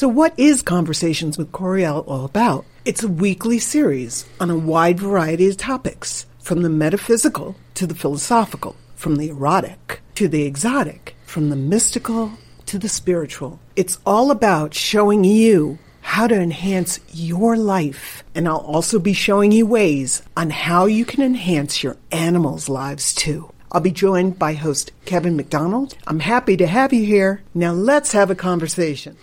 [0.00, 2.64] So, what is Conversations with Coriel all about?
[2.86, 7.94] It's a weekly series on a wide variety of topics, from the metaphysical to the
[7.94, 12.32] philosophical, from the erotic to the exotic, from the mystical
[12.64, 13.60] to the spiritual.
[13.76, 18.24] It's all about showing you how to enhance your life.
[18.34, 23.14] And I'll also be showing you ways on how you can enhance your animals' lives
[23.14, 23.52] too.
[23.70, 25.94] I'll be joined by host Kevin McDonald.
[26.06, 27.42] I'm happy to have you here.
[27.52, 29.18] Now let's have a conversation.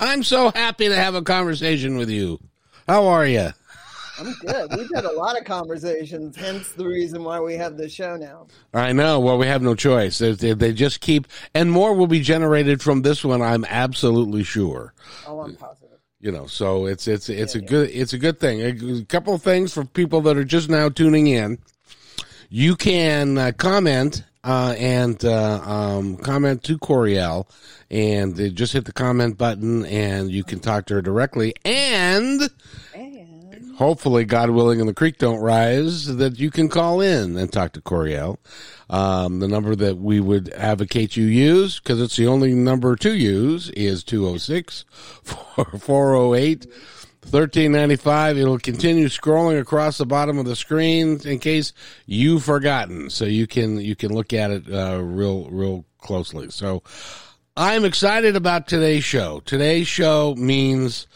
[0.00, 2.40] I'm so happy to have a conversation with you.
[2.88, 3.50] How are you?
[4.18, 4.70] I'm good.
[4.76, 8.46] We've had a lot of conversations, hence the reason why we have this show now.
[8.72, 9.20] I know.
[9.20, 10.18] Well, we have no choice.
[10.18, 13.42] They, they, they just keep, and more will be generated from this one.
[13.42, 14.94] I'm absolutely sure.
[15.26, 15.98] Oh, I'm positive.
[16.18, 17.68] You know, so it's it's it's yeah, a yeah.
[17.68, 18.60] good it's a good thing.
[18.60, 21.58] A couple of things for people that are just now tuning in.
[22.50, 27.46] You can uh, comment uh, and uh, um, comment to Coriel,
[27.90, 31.54] and just hit the comment button, and you can talk to her directly.
[31.64, 32.48] And,
[32.94, 37.52] and, hopefully, God willing, and the creek don't rise, that you can call in and
[37.52, 38.38] talk to Coriel.
[38.88, 43.14] Um, the number that we would advocate you use, because it's the only number to
[43.14, 44.84] use, is 206
[45.22, 46.66] 408
[47.22, 51.72] 1395 it'll continue scrolling across the bottom of the screen in case
[52.06, 53.10] you've forgotten.
[53.10, 56.50] So you can you can look at it uh, real real closely.
[56.50, 56.82] So
[57.56, 59.40] i'm excited about today's show.
[59.40, 61.06] Today's show means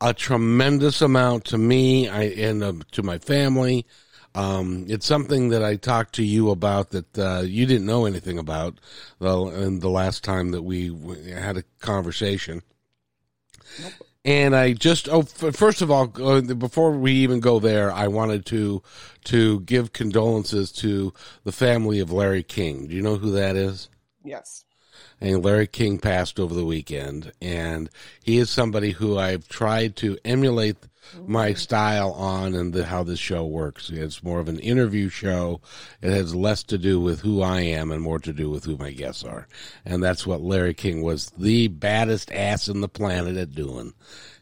[0.00, 3.86] a tremendous amount to me I, and uh, to my family.
[4.34, 8.38] Um, it's something that I talked to you about that uh, you didn't know anything
[8.38, 8.80] about
[9.18, 10.96] the, the last time that we
[11.30, 12.62] had a conversation.
[13.80, 13.92] Nope.
[14.24, 18.46] And I just oh first of all uh, before we even go there I wanted
[18.46, 18.82] to
[19.24, 21.12] to give condolences to
[21.44, 22.86] the family of Larry King.
[22.86, 23.88] Do you know who that is?
[24.24, 24.64] Yes.
[25.20, 27.90] And Larry King passed over the weekend and
[28.22, 30.76] he is somebody who I've tried to emulate
[31.26, 33.90] my style on and the, how this show works.
[33.90, 35.60] It's more of an interview show.
[36.00, 38.76] It has less to do with who I am and more to do with who
[38.76, 39.48] my guests are.
[39.84, 43.94] And that's what Larry King was the baddest ass in the planet at doing.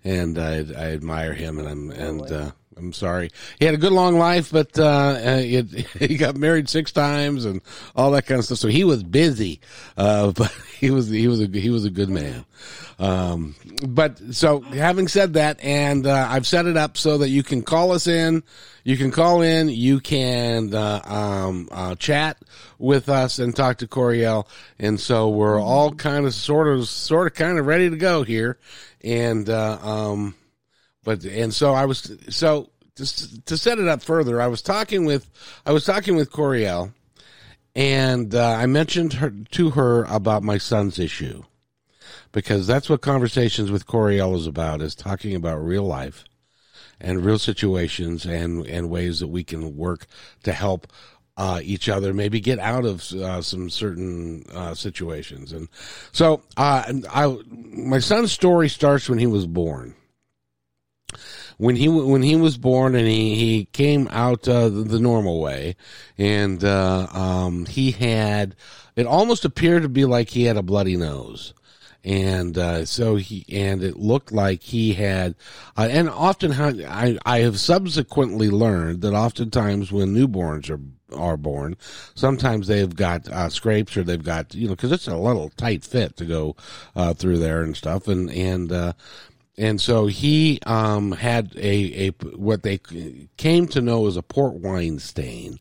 [0.04, 3.30] And I, I admire him and I'm, and, uh, I'm sorry.
[3.58, 5.62] He had a good long life, but uh, he,
[5.98, 7.60] he, got married six times and
[7.96, 8.58] all that kind of stuff.
[8.58, 9.60] So he was busy,
[9.96, 12.44] uh, but he was he was a he was a good man.
[12.98, 13.54] Um,
[13.86, 17.62] but so having said that, and uh, I've set it up so that you can
[17.62, 18.42] call us in.
[18.84, 19.68] You can call in.
[19.68, 22.38] You can uh, um, uh, chat
[22.78, 24.46] with us and talk to Coriel.
[24.78, 28.22] And so we're all kind of sort of sort of kind of ready to go
[28.22, 28.58] here.
[29.02, 30.34] And uh, um,
[31.04, 34.40] but and so I was so to, to set it up further.
[34.40, 35.30] I was talking with
[35.64, 36.92] I was talking with Coriel,
[37.74, 41.42] and uh, I mentioned her to her about my son's issue
[42.32, 46.24] because that's what conversations with Coriel is about is talking about real life
[47.00, 50.06] and real situations and and ways that we can work
[50.42, 50.86] to help
[51.36, 55.52] uh, each other, maybe get out of uh, some certain uh, situations.
[55.52, 55.68] And
[56.12, 59.94] so, uh, I, my son's story starts when he was born
[61.58, 65.40] when he when he was born and he he came out uh, the, the, normal
[65.40, 65.76] way,
[66.16, 68.56] and uh, um, he had
[68.96, 71.54] it almost appeared to be like he had a bloody nose.
[72.02, 75.34] And uh, so he and it looked like he had
[75.76, 80.80] uh, and often how, I I have subsequently learned that oftentimes when newborns are
[81.14, 81.76] are born
[82.14, 85.84] sometimes they've got uh, scrapes or they've got you know because it's a little tight
[85.84, 86.56] fit to go
[86.96, 88.08] uh, through there and stuff.
[88.08, 88.92] And and uh,
[89.60, 92.80] and so he um, had a, a what they
[93.36, 95.60] came to know as a port wine stain.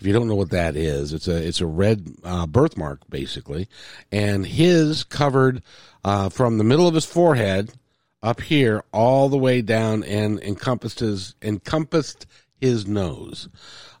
[0.00, 3.68] If you don't know what that is, it's a it's a red uh, birthmark basically,
[4.10, 5.62] and his covered
[6.04, 7.72] uh, from the middle of his forehead
[8.20, 12.26] up here all the way down and encompassed his encompassed
[12.60, 13.48] his nose.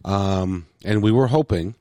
[0.04, 1.76] Um, and we were hoping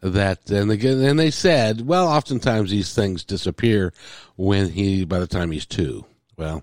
[0.00, 3.92] that and again and they said, well, oftentimes these things disappear
[4.36, 6.04] when he by the time he's two.
[6.36, 6.62] Well,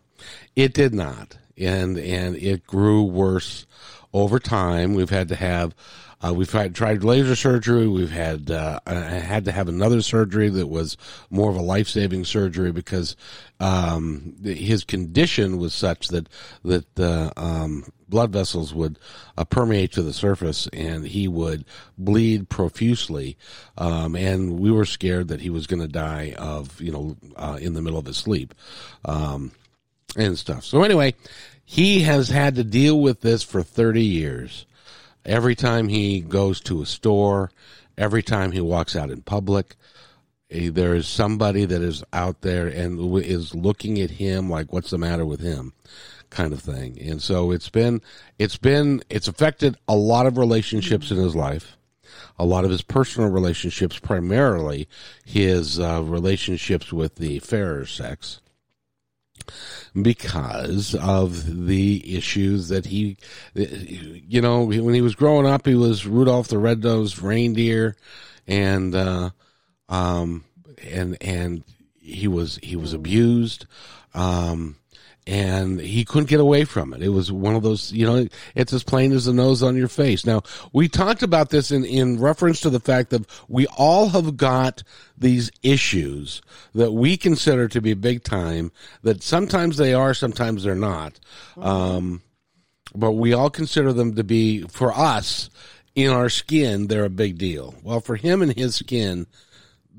[0.55, 3.65] it did not, and and it grew worse
[4.13, 4.93] over time.
[4.93, 5.75] We've had to have.
[6.19, 7.87] Uh, we've had, tried laser surgery.
[7.87, 10.97] We've had uh, had to have another surgery that was
[11.29, 13.15] more of a life saving surgery because
[13.59, 16.27] um, his condition was such that
[16.65, 18.97] that the um, blood vessels would
[19.37, 21.65] uh, permeate to the surface and he would
[21.97, 23.37] bleed profusely.
[23.77, 27.59] Um, and we were scared that he was going to die of you know uh,
[27.61, 28.55] in the middle of his sleep.
[30.17, 30.63] And stuff.
[30.65, 31.13] So anyway,
[31.63, 34.65] he has had to deal with this for 30 years.
[35.23, 37.51] Every time he goes to a store,
[37.99, 39.75] every time he walks out in public,
[40.49, 44.97] there is somebody that is out there and is looking at him like, "What's the
[44.97, 45.73] matter with him?"
[46.31, 46.99] kind of thing.
[46.99, 48.01] And so it's been,
[48.39, 51.77] it's been, it's affected a lot of relationships in his life,
[52.39, 54.87] a lot of his personal relationships, primarily
[55.25, 58.41] his uh, relationships with the fairer sex
[59.99, 63.17] because of the issues that he,
[63.53, 67.95] you know, when he was growing up, he was Rudolph the Red-Nosed Reindeer,
[68.47, 69.29] and uh,
[69.89, 70.43] um,
[70.83, 71.63] and and
[71.99, 73.65] he was he was abused.
[74.13, 74.77] Um,
[75.27, 77.03] and he couldn't get away from it.
[77.03, 79.89] It was one of those, you know, it's as plain as the nose on your
[79.89, 80.25] face.
[80.25, 80.41] Now,
[80.71, 84.83] we talked about this in, in reference to the fact that we all have got
[85.17, 86.41] these issues
[86.73, 88.71] that we consider to be big time,
[89.03, 91.19] that sometimes they are, sometimes they're not.
[91.57, 92.21] Um,
[92.95, 95.49] but we all consider them to be, for us,
[95.93, 97.75] in our skin, they're a big deal.
[97.83, 99.27] Well, for him and his skin,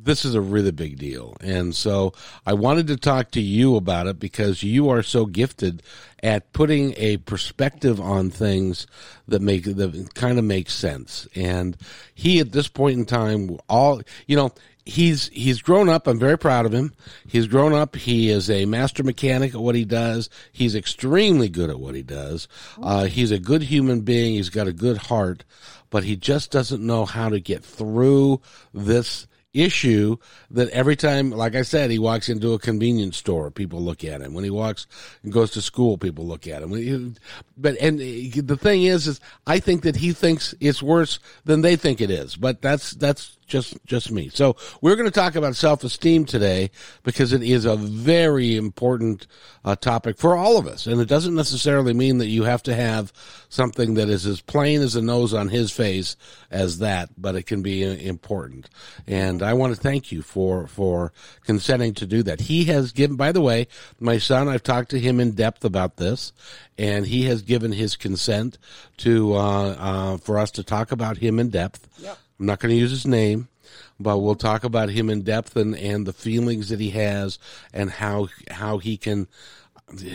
[0.08, 1.36] this is a really big deal.
[1.42, 2.14] And so
[2.46, 5.82] I wanted to talk to you about it because you are so gifted
[6.22, 8.86] at putting a perspective on things
[9.28, 11.28] that make that kind of make sense.
[11.34, 11.76] And
[12.14, 14.50] he at this point in time all you know
[14.86, 16.06] he's he's grown up.
[16.06, 16.94] I'm very proud of him.
[17.26, 17.94] He's grown up.
[17.94, 20.30] He is a master mechanic at what he does.
[20.50, 22.48] He's extremely good at what he does.
[22.82, 24.36] Uh, he's a good human being.
[24.36, 25.44] He's got a good heart,
[25.90, 28.40] but he just doesn't know how to get through
[28.72, 29.26] this
[29.60, 30.16] issue
[30.50, 34.20] that every time, like I said, he walks into a convenience store, people look at
[34.20, 34.34] him.
[34.34, 34.86] When he walks
[35.22, 37.16] and goes to school, people look at him.
[37.56, 41.76] But and the thing is, is I think that he thinks it's worse than they
[41.76, 42.36] think it is.
[42.36, 44.28] But that's that's just just me.
[44.28, 46.70] So we're going to talk about self esteem today
[47.02, 49.26] because it is a very important
[49.64, 52.74] uh, topic for all of us, and it doesn't necessarily mean that you have to
[52.74, 53.12] have
[53.48, 56.16] something that is as plain as a nose on his face
[56.50, 58.68] as that, but it can be uh, important.
[59.06, 61.12] And I want to thank you for for
[61.44, 62.42] consenting to do that.
[62.42, 63.16] He has given.
[63.16, 63.66] By the way,
[63.98, 66.32] my son, I've talked to him in depth about this,
[66.76, 68.58] and he has given his consent
[68.98, 71.88] to uh, uh, for us to talk about him in depth.
[71.98, 72.18] Yep.
[72.38, 73.48] I'm not going to use his name,
[73.98, 77.38] but we'll talk about him in depth and, and the feelings that he has
[77.72, 79.26] and how how he can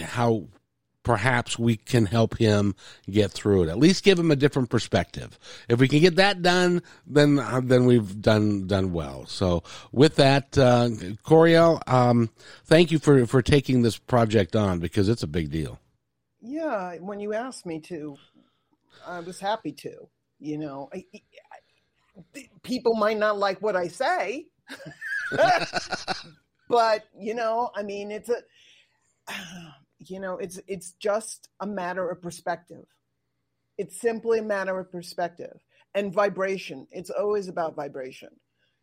[0.03, 0.47] how
[1.03, 2.75] perhaps we can help him
[3.09, 3.69] get through it.
[3.69, 5.37] At least give him a different perspective.
[5.67, 9.25] If we can get that done, then uh, then we've done done well.
[9.25, 10.89] So with that, uh,
[11.25, 12.29] Coriel, um,
[12.65, 15.79] thank you for for taking this project on because it's a big deal.
[16.41, 18.17] Yeah, when you asked me to,
[19.05, 20.07] I was happy to.
[20.39, 20.89] You know,
[22.63, 24.47] people might not like what I say,
[26.69, 28.41] but you know, I mean, it's a,
[29.99, 32.85] you know, it's it's just a matter of perspective.
[33.77, 35.57] It's simply a matter of perspective
[35.95, 36.87] and vibration.
[36.91, 38.29] It's always about vibration.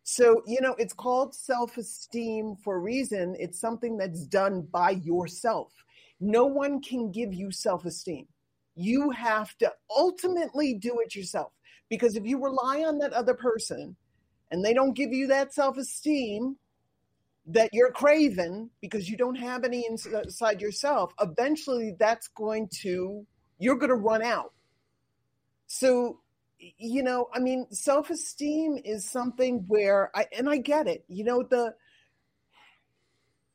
[0.03, 3.37] So, you know, it's called self esteem for a reason.
[3.39, 5.73] It's something that's done by yourself.
[6.21, 8.27] No one can give you self esteem.
[8.75, 11.53] You have to ultimately do it yourself.
[11.91, 13.97] Because if you rely on that other person
[14.51, 16.57] and they don't give you that self esteem
[17.47, 23.27] that you're craving because you don't have any uh, inside yourself, eventually that's going to,
[23.59, 24.53] you're going to run out.
[25.67, 26.21] So,
[26.59, 31.25] you know, I mean, self esteem is something where I, and I get it, you
[31.25, 31.75] know, the,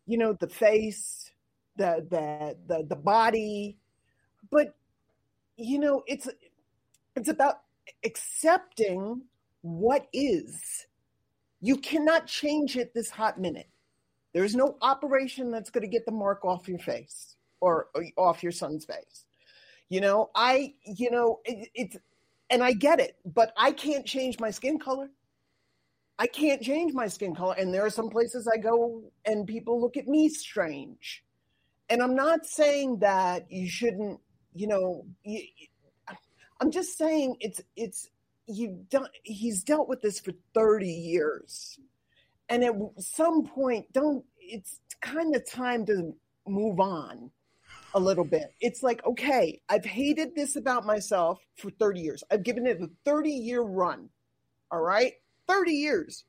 [0.06, 1.32] you know, the face,
[1.78, 3.78] the, the, the, the body,
[4.52, 4.76] but,
[5.58, 6.28] you know, it's,
[7.16, 7.60] it's about
[8.04, 9.22] accepting
[9.62, 10.86] what is.
[11.62, 13.70] You cannot change it this hot minute.
[14.34, 18.44] There's no operation that's going to get the mark off your face or, or off
[18.44, 19.26] your son's face.
[19.90, 21.98] You know, I, you know, it, it's,
[22.50, 25.10] and I get it, but I can't change my skin color.
[26.20, 27.56] I can't change my skin color.
[27.58, 31.24] And there are some places I go and people look at me strange.
[31.90, 34.20] And I'm not saying that you shouldn't,
[34.54, 35.42] you know, you,
[36.60, 38.10] I'm just saying it's it's
[38.48, 41.80] you done he's dealt with this for 30 years.
[42.50, 46.14] And at some point, don't it's kind of time to
[46.48, 47.32] move on
[47.94, 48.54] a little bit.
[48.62, 52.24] It's like, okay, I've hated this about myself for 30 years.
[52.30, 54.10] I've given it a 30 year run.
[54.72, 55.14] All right?
[55.48, 56.26] 30 years.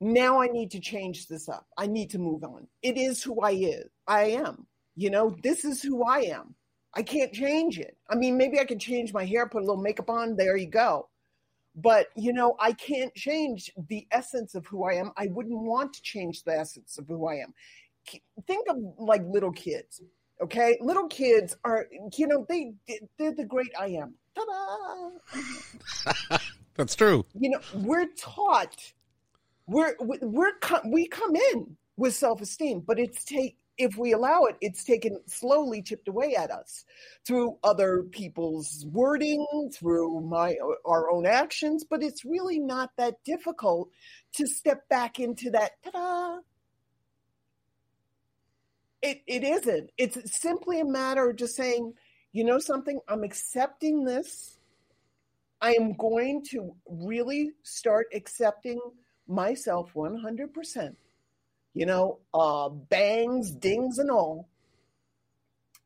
[0.00, 1.66] Now I need to change this up.
[1.76, 2.66] I need to move on.
[2.82, 3.90] It is who I is.
[4.06, 4.66] I am.
[4.96, 6.54] You know, this is who I am.
[6.94, 7.96] I can't change it.
[8.08, 10.66] I mean, maybe I can change my hair, put a little makeup on, there you
[10.66, 11.08] go.
[11.76, 15.12] But, you know, I can't change the essence of who I am.
[15.16, 17.54] I wouldn't want to change the essence of who I am.
[18.46, 20.02] Think of like little kids,
[20.42, 20.78] okay?
[20.80, 22.72] Little kids are, you know, they,
[23.18, 24.14] they're the great I am.
[24.34, 26.38] Ta-da!
[26.74, 27.24] That's true.
[27.38, 28.92] You know, we're taught
[29.70, 30.52] we're we're
[30.86, 35.80] we come in with self-esteem, but it's take if we allow it, it's taken slowly
[35.80, 36.84] chipped away at us
[37.26, 41.82] through other people's wording, through my our own actions.
[41.88, 43.88] But it's really not that difficult
[44.34, 45.72] to step back into that.
[45.82, 46.40] Ta-da!
[49.00, 49.90] It it isn't.
[49.96, 51.94] It's simply a matter of just saying,
[52.32, 54.58] you know something, I'm accepting this.
[55.62, 58.78] I am going to really start accepting
[59.26, 60.96] myself 100%
[61.74, 64.48] you know, uh, bangs, dings, and all.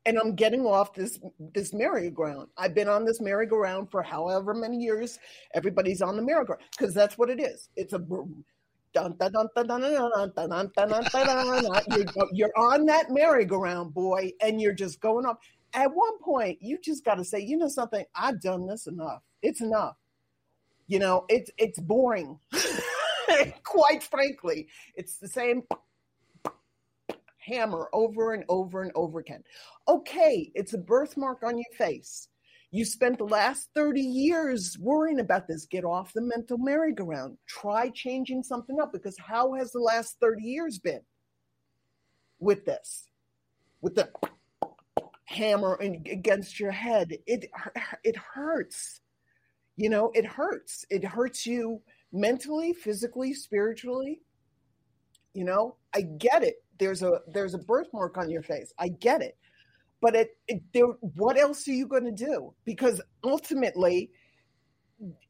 [0.06, 1.18] And I'm getting off this
[1.54, 2.48] this merry-go-round.
[2.58, 5.18] I've been on this merry-go-round for however many years.
[5.54, 7.70] Everybody's on the merry-go-round because that's what it is.
[7.74, 8.44] It's a dun,
[8.92, 14.60] dun, dun, dun, dun, dun, dun, dun, dun, dun, you're on that merry-go-round, boy, and
[14.60, 15.40] you're just going up.
[15.72, 19.22] At one point, you just got to say, you know something, I've done this enough.
[19.42, 19.96] It's enough.
[20.86, 22.38] You know, it's it's boring.
[23.62, 25.62] Quite frankly, it's the same
[27.38, 29.43] hammer over and over and over again.
[29.88, 32.28] Okay, it's a birthmark on your face.
[32.71, 35.64] You spent the last 30 years worrying about this.
[35.66, 37.37] Get off the mental merry-go-round.
[37.47, 41.02] Try changing something up because how has the last 30 years been
[42.40, 43.09] with this?
[43.81, 44.09] With the
[45.26, 47.16] hammer against your head.
[47.26, 47.50] It
[48.02, 49.00] it hurts.
[49.76, 50.85] You know, it hurts.
[50.90, 51.81] It hurts you
[52.14, 54.21] mentally, physically, spiritually.
[55.35, 56.62] You know, I get it.
[56.78, 58.73] There's a there's a birthmark on your face.
[58.78, 59.37] I get it.
[60.00, 62.54] But it, it there what else are you going to do?
[62.64, 64.11] Because ultimately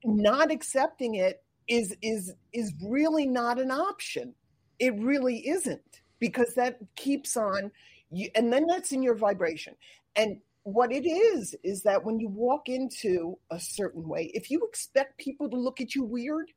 [0.04, 4.34] not accepting it is is is really not an option.
[4.78, 7.70] It really isn't because that keeps on
[8.10, 9.74] you and then that's in your vibration.
[10.16, 14.66] And what it is is that when you walk into a certain way, if you
[14.66, 16.50] expect people to look at you weird,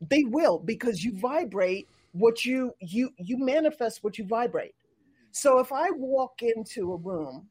[0.00, 4.74] they will because you vibrate what you you you manifest what you vibrate.
[5.32, 7.48] So if I walk into a room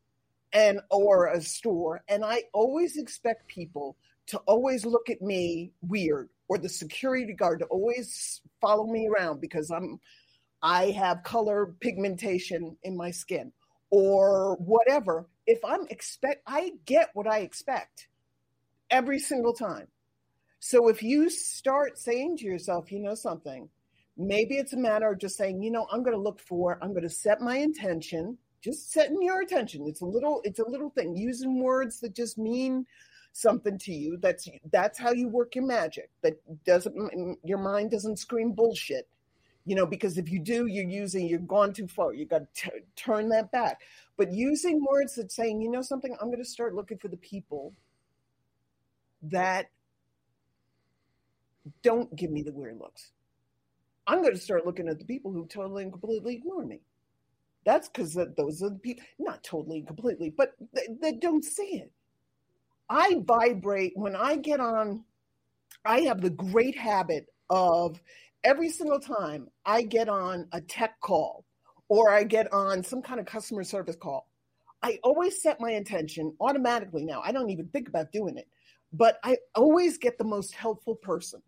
[0.52, 3.96] and or a store and I always expect people
[4.28, 9.40] to always look at me weird or the security guard to always follow me around
[9.40, 10.00] because I'm
[10.62, 13.54] I have color pigmentation in my skin
[13.92, 18.08] or whatever if I'm expect I get what I expect
[18.90, 19.88] every single time
[20.60, 23.70] so if you start saying to yourself, you know something,
[24.18, 26.92] maybe it's a matter of just saying, you know, I'm going to look for, I'm
[26.92, 29.86] going to set my intention, just setting your attention.
[29.88, 32.86] It's a little, it's a little thing, using words that just mean
[33.32, 34.18] something to you.
[34.18, 36.10] That's that's how you work your magic.
[36.22, 36.34] That
[36.66, 39.08] doesn't your mind doesn't scream bullshit.
[39.66, 42.14] You know, because if you do, you're using, you're gone too far.
[42.14, 43.82] You got to turn that back.
[44.18, 47.18] But using words that saying, you know something, I'm going to start looking for the
[47.18, 47.74] people
[49.22, 49.70] that
[51.84, 53.12] don't give me the weird looks.
[54.08, 56.82] I'm going to start looking at the people who totally and completely ignore me.
[57.66, 61.82] That's because those are the people, not totally and completely, but they, they don't see
[61.82, 61.92] it.
[62.90, 65.04] I vibrate when I get on,
[65.86, 68.02] I have the great habit of
[68.44, 71.46] every single time I get on a tech call
[71.90, 74.28] or I get on some kind of customer service call,
[74.82, 77.22] I always set my intention automatically now.
[77.24, 78.48] I don't even think about doing it,
[78.94, 81.42] but I always get the most helpful person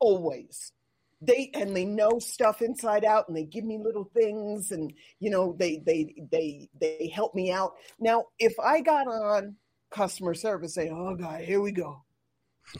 [0.00, 0.72] always.
[1.20, 5.30] They and they know stuff inside out and they give me little things and you
[5.30, 7.74] know they they they they help me out.
[7.98, 9.56] Now if i got on
[9.90, 12.02] customer service say oh god here we go.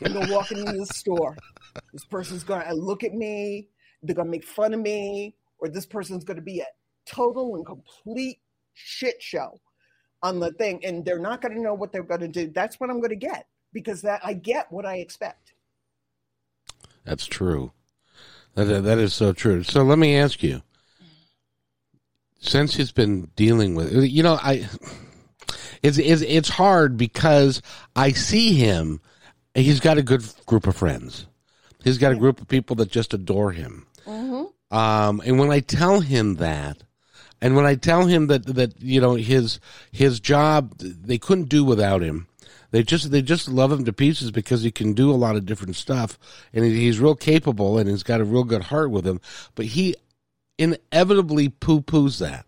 [0.05, 1.37] I'm gonna walk into the store.
[1.93, 3.69] This person's gonna look at me.
[4.03, 5.37] They're gonna make fun of me.
[5.59, 6.67] Or this person's gonna be a
[7.07, 8.41] total and complete
[8.75, 9.59] shit show
[10.23, 10.85] on the thing.
[10.85, 12.51] And they're not gonna know what they're gonna do.
[12.51, 15.54] That's what i'm gonna get because that i get what i expect
[17.05, 17.73] that's true.
[18.55, 19.63] That, that is so true.
[19.63, 20.63] So let me ask you,
[22.41, 24.69] since he's been dealing with, you know, I,
[25.83, 27.63] it's, it's, it's hard because
[27.97, 29.01] I see him.
[29.55, 31.27] He's got a good group of friends.
[31.83, 33.87] He's got a group of people that just adore him.
[34.07, 34.77] Mm-hmm.
[34.77, 36.83] Um, and when I tell him that,
[37.41, 39.61] and when I tell him that that you know his
[39.93, 42.27] his job they couldn't do without him,
[42.75, 45.47] they just they just love him to pieces because he can do a lot of
[45.47, 46.19] different stuff,
[46.53, 49.21] and he's real capable and he's got a real good heart with him.
[49.55, 49.95] But he
[50.59, 52.47] inevitably poo poos that.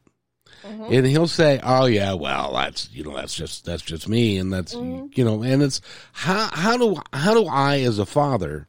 [0.65, 0.93] Mm-hmm.
[0.93, 4.53] And he'll say, "Oh yeah, well that's you know that's just that's just me, and
[4.53, 5.07] that's mm-hmm.
[5.15, 5.81] you know, and it's
[6.11, 8.67] how how do how do I as a father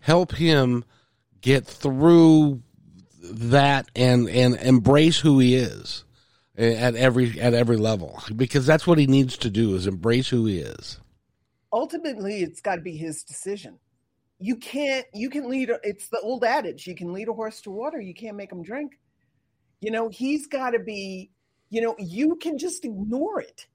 [0.00, 0.84] help him
[1.40, 2.62] get through
[3.22, 6.04] that and and embrace who he is
[6.58, 10.28] Eh, at every at every level because that's what he needs to do is embrace
[10.28, 10.98] who he is
[11.72, 13.78] ultimately it's got to be his decision
[14.40, 17.70] You can't, you can lead, it's the old adage you can lead a horse to
[17.70, 18.98] water, you can't make him drink.
[19.80, 21.30] You know, he's got to be,
[21.70, 23.66] you know, you can just ignore it.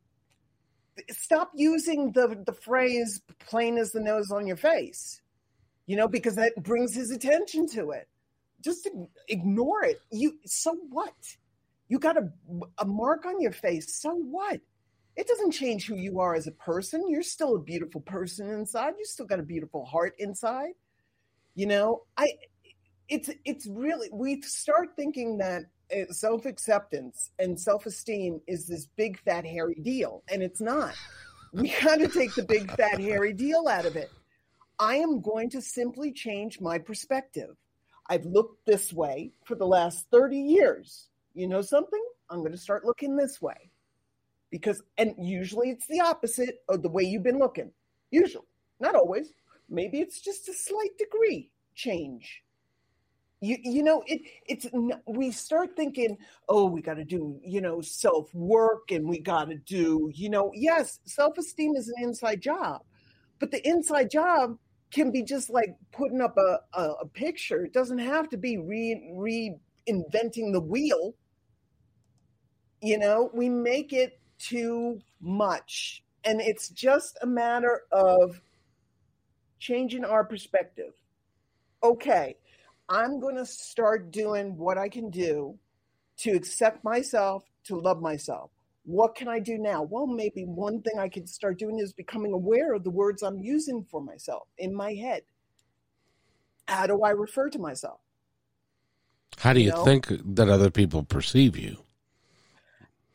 [1.10, 5.22] Stop using the, the phrase plain as the nose on your face,
[5.86, 8.08] you know, because that brings his attention to it.
[8.62, 8.90] Just
[9.28, 10.00] ignore it.
[10.12, 11.14] You, so what?
[11.94, 12.28] You got a,
[12.80, 14.02] a mark on your face.
[14.02, 14.60] So what?
[15.16, 17.08] It doesn't change who you are as a person.
[17.08, 18.96] You're still a beautiful person inside.
[18.98, 20.72] You still got a beautiful heart inside.
[21.54, 22.32] You know, I
[23.10, 29.46] it's it's really we start thinking that uh, self-acceptance and self-esteem is this big fat
[29.46, 30.96] hairy deal and it's not.
[31.52, 34.10] We got to take the big fat hairy deal out of it.
[34.80, 37.56] I am going to simply change my perspective.
[38.10, 41.10] I've looked this way for the last 30 years.
[41.34, 42.04] You know something?
[42.30, 43.70] I'm going to start looking this way.
[44.52, 47.72] Because and usually it's the opposite of the way you've been looking.
[48.12, 48.46] Usually
[48.80, 49.34] not always.
[49.70, 52.44] Maybe it's just a slight degree change.
[53.42, 54.68] You you know it it's
[55.08, 59.50] we start thinking oh we got to do you know self work and we got
[59.50, 62.84] to do you know yes self esteem is an inside job.
[63.40, 64.58] But the inside job
[64.92, 67.66] can be just like putting up a, a, a picture.
[67.66, 71.16] It doesn't have to be re reinventing the wheel
[72.84, 76.04] you know we make it too much.
[76.26, 78.40] And it's just a matter of
[79.60, 80.94] changing our perspective.
[81.84, 82.36] Okay,
[82.90, 85.58] I'm going to start doing what I can do
[86.18, 88.52] to accept myself, to love myself.
[88.86, 89.84] What can I do now?
[89.84, 93.40] Well, maybe one thing I can start doing is becoming aware of the words I'm
[93.40, 95.24] using for myself in my head.
[96.68, 98.00] How do I refer to myself?
[99.38, 99.84] How do you, you know?
[99.84, 101.83] think that other people perceive you?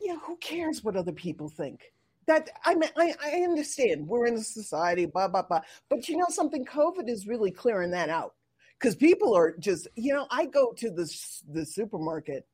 [0.09, 1.91] Yeah, who cares what other people think?
[2.25, 5.61] That I mean, I, I understand we're in a society, blah blah blah.
[5.89, 8.33] But you know something, COVID is really clearing that out
[8.79, 11.11] because people are just, you know, I go to the
[11.51, 12.47] the supermarket,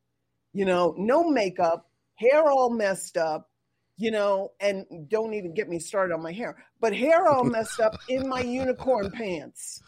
[0.54, 3.50] you know, no makeup, hair all messed up,
[3.98, 7.80] you know, and don't even get me started on my hair, but hair all messed
[7.80, 9.82] up in my unicorn pants.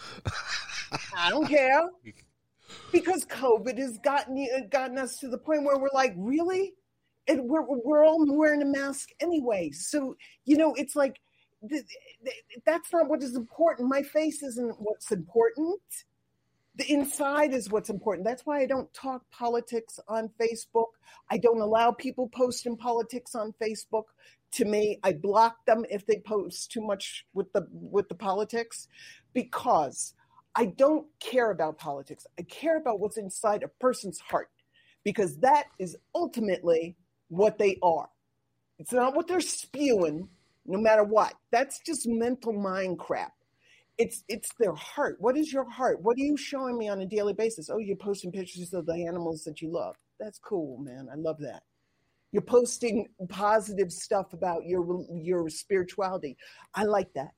[1.16, 1.90] I don't care
[2.92, 6.74] because COVID has gotten gotten us to the point where we're like, really?
[7.28, 9.72] And we're we're all wearing a mask anyway.
[9.72, 11.20] So you know, it's like
[11.70, 11.84] th-
[12.24, 13.90] th- that's not what is important.
[13.90, 15.82] My face isn't what's important.
[16.76, 18.26] The inside is what's important.
[18.26, 20.92] That's why I don't talk politics on Facebook.
[21.30, 24.06] I don't allow people posting politics on Facebook.
[24.54, 28.88] To me, I block them if they post too much with the with the politics
[29.34, 30.14] because
[30.56, 32.26] I don't care about politics.
[32.40, 34.50] I care about what's inside a person's heart
[35.04, 36.96] because that is ultimately
[37.30, 38.10] what they are.
[38.80, 40.28] It's not what they're spewing,
[40.66, 41.34] no matter what.
[41.52, 43.34] That's just mental mind crap.
[43.98, 45.18] It's it's their heart.
[45.20, 46.02] What is your heart?
[46.02, 47.70] What are you showing me on a daily basis?
[47.72, 49.96] Oh, you're posting pictures of the animals that you love.
[50.20, 51.08] That's cool, man.
[51.12, 51.64] I love that.
[52.32, 56.38] You're posting positive stuff about your your spirituality.
[56.76, 57.32] I like that.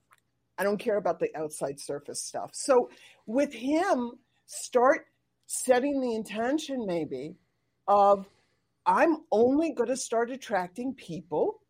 [0.57, 2.49] I don't care about the outside surface stuff.
[2.53, 2.89] So
[3.25, 4.11] with him,
[4.45, 5.05] start
[5.47, 7.35] setting the intention maybe
[7.87, 8.27] of
[8.89, 11.61] I'm only going to start attracting people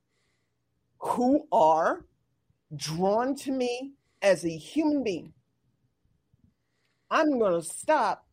[0.99, 2.05] who are
[2.77, 5.33] drawn to me as a human being.
[7.11, 8.25] I'm going to stop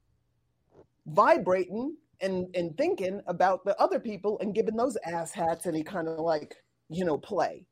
[1.05, 6.21] vibrating and, and thinking about the other people and giving those asshats any kind of
[6.21, 6.55] like,
[6.89, 7.67] you know, play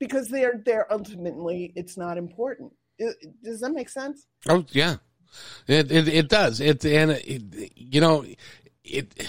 [0.00, 2.72] because they're, they're ultimately, it's not important.
[3.44, 4.26] Does that make sense?
[4.48, 4.96] Oh, yeah.
[5.68, 6.60] It, it, it does.
[6.60, 8.24] It, and it, you know,
[8.82, 9.28] it,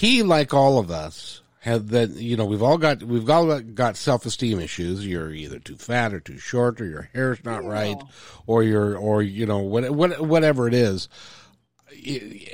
[0.00, 3.98] he, like all of us, had that you know we've all got we've all got
[3.98, 5.06] self esteem issues.
[5.06, 7.68] You're either too fat or too short, or your hair's not yeah.
[7.68, 8.02] right,
[8.46, 11.10] or you're or you know what, what whatever it is.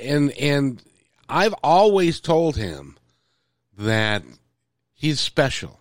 [0.01, 0.83] And and
[1.29, 2.97] I've always told him
[3.77, 4.23] that
[4.93, 5.79] he's special.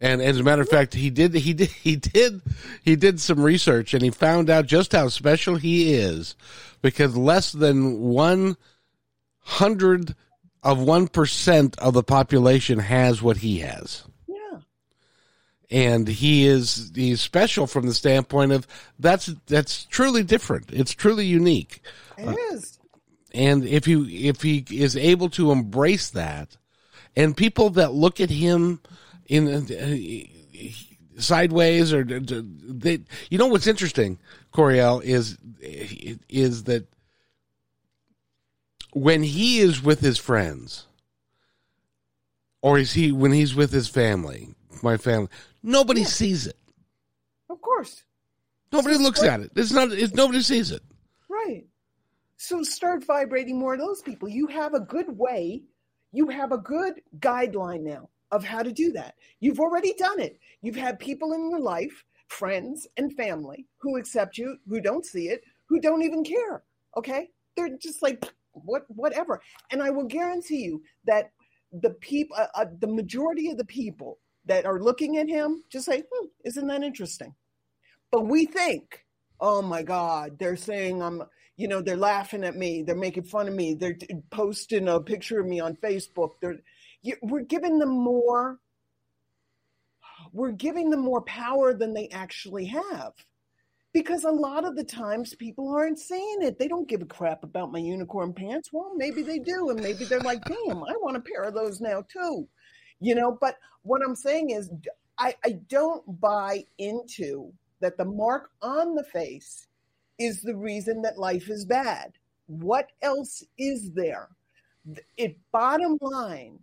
[0.00, 2.42] And as a matter of fact, he did he did he did
[2.82, 6.34] he did some research and he found out just how special he is
[6.82, 8.56] because less than one
[9.38, 10.16] hundred
[10.62, 14.04] of 1% of the population has what he has.
[14.26, 14.58] Yeah.
[15.70, 18.66] And he is he's special from the standpoint of
[18.98, 20.72] that's that's truly different.
[20.72, 21.80] It's truly unique.
[22.18, 22.78] It uh.
[23.32, 26.56] And if you if he is able to embrace that
[27.16, 28.80] and people that look at him
[29.26, 34.18] in uh, sideways or they you know what's interesting
[34.52, 35.38] Coriel is
[36.28, 36.86] is that
[38.92, 40.86] when he is with his friends,
[42.62, 45.28] or is he when he's with his family, my family,
[45.62, 46.06] nobody yeah.
[46.06, 46.56] sees it.
[47.48, 48.04] Of course.
[48.72, 49.50] Nobody looks at it.
[49.56, 49.92] It's not.
[49.92, 50.82] It's, nobody sees it.
[51.28, 51.64] Right.
[52.36, 54.28] So start vibrating more of those people.
[54.28, 55.62] You have a good way.
[56.12, 59.14] You have a good guideline now of how to do that.
[59.40, 60.38] You've already done it.
[60.62, 65.28] You've had people in your life, friends and family, who accept you, who don't see
[65.28, 66.62] it, who don't even care.
[66.96, 69.40] Okay, they're just like what, whatever.
[69.70, 71.30] And I will guarantee you that
[71.72, 75.86] the people, uh, uh, the majority of the people that are looking at him, just
[75.86, 77.34] say, hmm, "Isn't that interesting?"
[78.10, 79.04] But we think,
[79.40, 81.22] "Oh my God, they're saying I'm."
[81.56, 82.82] You know, they're laughing at me.
[82.82, 83.74] They're making fun of me.
[83.74, 83.98] They're
[84.30, 86.30] posting a picture of me on Facebook.
[86.40, 86.58] They're,
[87.20, 88.58] we're giving them more
[90.32, 93.12] we're giving them more power than they actually have
[93.92, 96.58] because a lot of the times people aren't saying it.
[96.58, 98.70] They don't give a crap about my unicorn pants.
[98.72, 101.80] Well maybe they do and maybe they're like damn i want a pair of those
[101.80, 102.46] now too.
[103.00, 104.70] You know but what i'm saying is
[105.18, 109.66] i, I don't buy into that the mark on the face
[110.18, 112.12] is the reason that life is bad.
[112.46, 114.28] What else is there?
[115.16, 116.58] It bottom line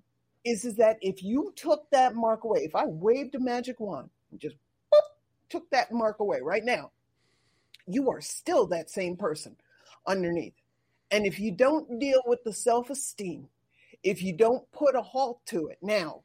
[0.46, 4.10] is, is that if you took that mark away, if I waved a magic wand
[4.32, 4.56] and just
[5.50, 6.92] took that mark away right now,
[7.88, 9.56] you are still that same person
[10.06, 10.54] underneath.
[11.12, 13.48] And if you don't deal with the self esteem,
[14.04, 16.24] if you don't put a halt to it now,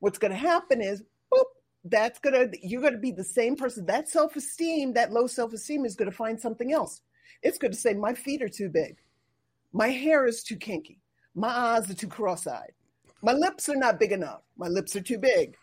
[0.00, 1.44] what's going to happen is, boop,
[1.84, 3.86] that's going to, you're going to be the same person.
[3.86, 7.00] That self esteem, that low self esteem is going to find something else.
[7.42, 8.96] It's going to say, my feet are too big.
[9.72, 11.00] My hair is too kinky.
[11.34, 12.72] My eyes are too cross eyed.
[13.22, 14.42] My lips are not big enough.
[14.56, 15.56] My lips are too big.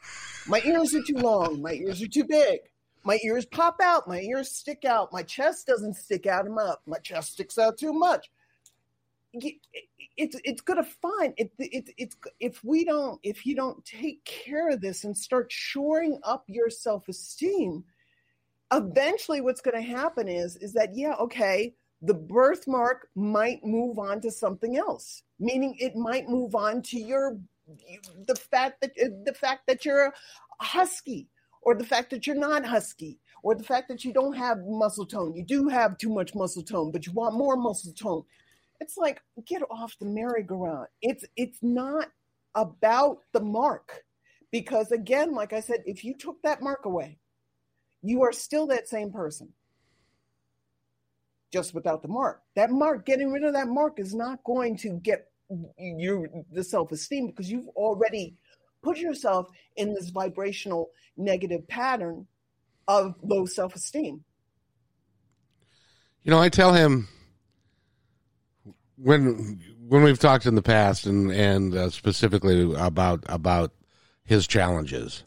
[0.47, 1.61] My ears are too long.
[1.61, 2.59] My ears are too big.
[3.07, 4.05] My ears pop out.
[4.05, 5.13] My ears stick out.
[5.13, 6.79] My chest doesn't stick out enough.
[6.85, 8.29] My chest sticks out too much.
[9.31, 14.69] It's it's gonna find it, it it's if we don't if you don't take care
[14.69, 17.85] of this and start shoring up your self esteem,
[18.73, 24.29] eventually what's to happen is is that yeah okay the birthmark might move on to
[24.29, 27.39] something else meaning it might move on to your
[28.27, 28.93] the fact that
[29.25, 30.13] the fact that you're a
[30.59, 31.27] husky
[31.67, 35.05] or the fact that you're not husky or the fact that you don't have muscle
[35.05, 35.35] tone.
[35.35, 38.23] You do have too much muscle tone but you want more muscle tone.
[38.79, 40.87] It's like get off the merry-go-round.
[41.01, 42.07] It's it's not
[42.55, 44.05] about the mark
[44.49, 47.19] because again like i said if you took that mark away
[48.01, 49.49] you are still that same person.
[51.51, 52.41] Just without the mark.
[52.55, 55.27] That mark, getting rid of that mark is not going to get
[55.77, 58.37] you the self-esteem because you've already
[58.83, 62.27] put yourself in this vibrational negative pattern
[62.87, 64.23] of low self-esteem.
[66.23, 67.07] You know, I tell him
[68.97, 73.71] when when we've talked in the past and and uh, specifically about about
[74.23, 75.23] his challenges,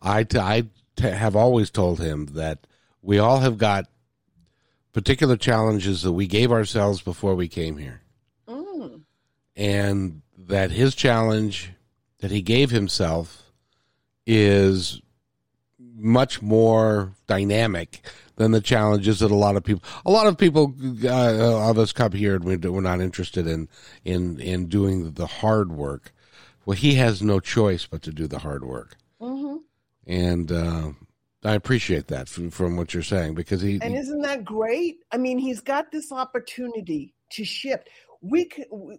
[0.00, 2.66] I t- I t- have always told him that
[3.00, 3.86] we all have got
[4.92, 8.02] particular challenges that we gave ourselves before we came here.
[8.46, 9.02] Mm.
[9.56, 11.72] And that his challenge
[12.22, 13.50] that he gave himself
[14.26, 15.02] is
[15.94, 18.06] much more dynamic
[18.36, 21.92] than the challenges that a lot of people a lot of people uh, of us
[21.92, 23.68] come here and we're not interested in
[24.04, 26.12] in in doing the hard work
[26.64, 29.56] well he has no choice but to do the hard work mm-hmm.
[30.06, 30.92] and uh,
[31.44, 34.98] I appreciate that from, from what you're saying because he and isn't that great?
[35.10, 37.88] I mean, he's got this opportunity to shift.
[38.22, 38.48] We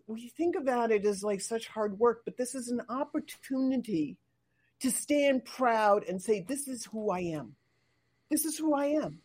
[0.06, 4.18] we think about it as like such hard work, but this is an opportunity
[4.82, 7.56] to stand proud and say, "This is who I am.
[8.30, 9.22] This is who I am,"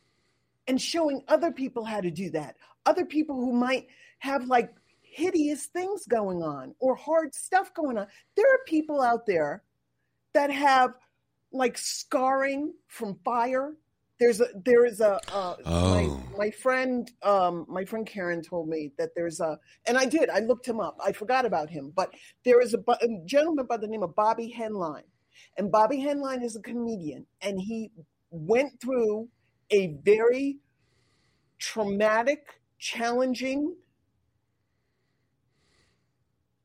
[0.68, 2.56] and showing other people how to do that.
[2.86, 3.88] Other people who might
[4.20, 8.06] have like hideous things going on or hard stuff going on.
[8.36, 9.64] There are people out there
[10.32, 10.94] that have
[11.50, 13.74] like scarring from fire.
[14.18, 15.90] There's a there is a uh, oh.
[16.36, 20.28] my, my friend um my friend Karen told me that there's a and I did
[20.28, 22.12] I looked him up I forgot about him but
[22.44, 25.04] there is a, a gentleman by the name of Bobby Henline
[25.56, 27.92] and Bobby Henline is a comedian and he
[28.30, 29.28] went through
[29.70, 30.58] a very
[31.58, 33.74] traumatic challenging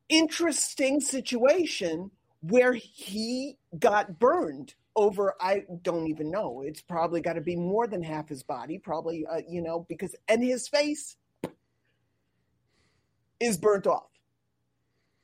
[0.09, 2.09] interesting situation
[2.41, 7.87] where he got burned over i don't even know it's probably got to be more
[7.87, 11.17] than half his body probably uh, you know because and his face
[13.43, 14.07] is burnt off.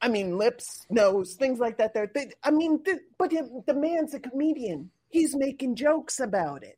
[0.02, 2.10] I mean lips nose things like that there
[2.44, 2.84] i mean
[3.18, 4.92] but the man's a comedian.
[5.10, 6.78] He's making jokes about it.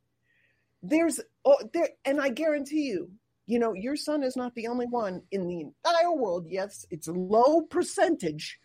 [0.81, 3.11] There's oh, there and i guarantee you
[3.45, 7.07] you know your son is not the only one in the entire world yes it's
[7.07, 8.59] a low percentage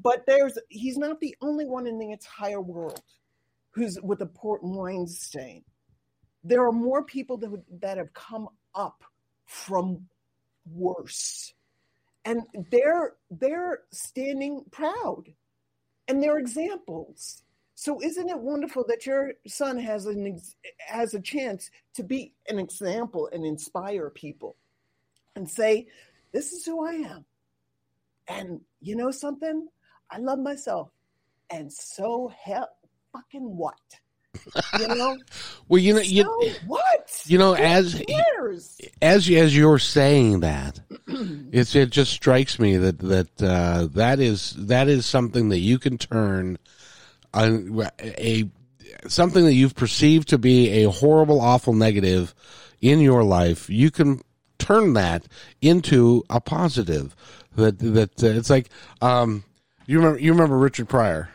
[0.00, 3.02] but there's he's not the only one in the entire world
[3.76, 5.62] who's with a port wine stain.
[6.42, 9.04] there are more people that, that have come up
[9.44, 10.06] from
[10.72, 11.52] worse.
[12.24, 15.24] And they're they're standing proud.
[16.08, 17.42] And they're examples.
[17.74, 20.40] So isn't it wonderful that your son has an
[20.78, 24.56] has a chance to be an example and inspire people
[25.34, 25.86] and say
[26.32, 27.24] this is who i am.
[28.28, 29.68] And you know something?
[30.10, 30.90] I love myself.
[31.50, 32.75] And so hell
[33.16, 33.78] fucking what?
[34.78, 35.16] You know?
[35.68, 37.22] Well you know you so what?
[37.26, 38.80] you know Who as cares?
[39.02, 44.54] as as you're saying that it's it just strikes me that that uh, that is
[44.56, 46.58] that is something that you can turn
[47.34, 48.48] a, a
[49.08, 52.32] something that you've perceived to be a horrible awful negative
[52.80, 54.20] in your life you can
[54.58, 55.26] turn that
[55.60, 57.14] into a positive.
[57.56, 58.68] That that uh, it's like
[59.00, 59.44] um
[59.86, 61.30] you remember you remember Richard Pryor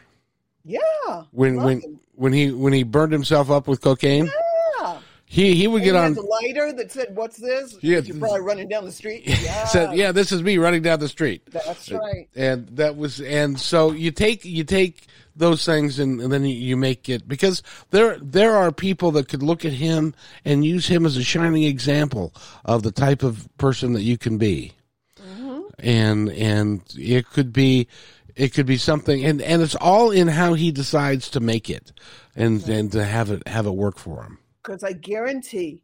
[0.63, 1.99] yeah when when him.
[2.15, 4.99] when he when he burned himself up with cocaine yeah
[5.31, 7.99] he he would And get he on the lighter that said, "What's this?" Yeah.
[7.99, 9.23] You're probably running down the street.
[9.41, 12.27] Yeah, said yeah this is me running down the street that's uh, right.
[12.35, 16.55] and that was and so you take you take those things and, and then you,
[16.55, 20.87] you make it because there there are people that could look at him and use
[20.87, 22.33] him as a shining example
[22.65, 24.73] of the type of person that you can be
[25.17, 25.61] mm-hmm.
[25.79, 27.87] and and it could be
[28.35, 31.91] it could be something and and it's all in how he decides to make it
[32.35, 35.83] and and to have it have it work for him Because I guarantee,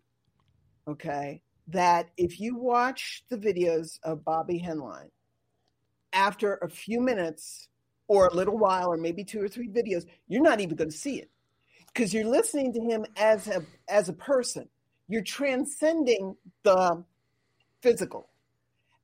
[0.87, 5.09] okay, that if you watch the videos of Bobby Henline,
[6.13, 7.67] after a few minutes
[8.07, 10.95] or a little while, or maybe two or three videos, you're not even going to
[10.95, 11.29] see it
[11.87, 14.67] because you're listening to him as a as a person.
[15.09, 17.03] You're transcending the
[17.81, 18.29] physical.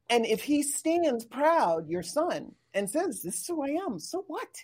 [0.09, 4.23] And if he stands proud, your son, and says, This is who I am, so
[4.27, 4.63] what?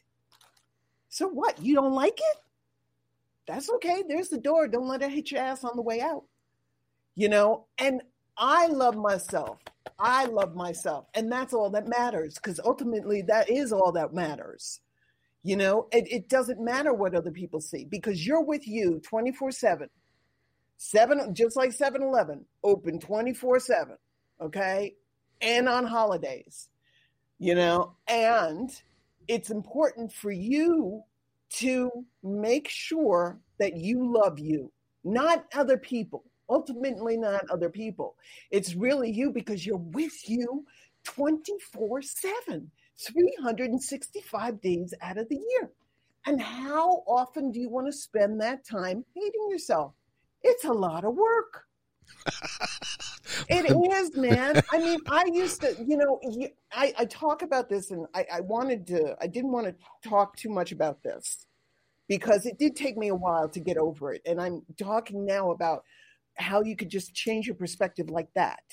[1.09, 1.61] So what?
[1.61, 2.37] You don't like it?
[3.47, 4.03] That's okay.
[4.07, 4.67] There's the door.
[4.67, 6.25] Don't let it hit your ass on the way out.
[7.15, 8.01] You know, and
[8.37, 9.57] I love myself.
[9.97, 11.07] I love myself.
[11.15, 14.79] And that's all that matters because ultimately that is all that matters.
[15.43, 19.51] You know, it, it doesn't matter what other people see because you're with you 24
[19.51, 19.89] 7.
[20.77, 23.97] Seven, just like 7 Eleven, open 24 7.
[24.41, 24.95] Okay.
[25.41, 26.69] And on holidays,
[27.39, 28.69] you know, and
[29.27, 31.01] it's important for you
[31.49, 31.89] to
[32.23, 34.71] make sure that you love you,
[35.03, 36.23] not other people.
[36.49, 38.15] Ultimately, not other people.
[38.51, 40.65] It's really you because you're with you
[41.05, 45.71] 24 7, 365 days out of the year.
[46.25, 49.93] And how often do you want to spend that time hating yourself?
[50.43, 51.65] It's a lot of work.
[53.49, 54.61] It is, man.
[54.71, 56.19] I mean, I used to, you know,
[56.71, 60.35] I, I talk about this and I, I wanted to, I didn't want to talk
[60.35, 61.45] too much about this
[62.07, 64.21] because it did take me a while to get over it.
[64.25, 65.83] And I'm talking now about
[66.35, 68.63] how you could just change your perspective like that.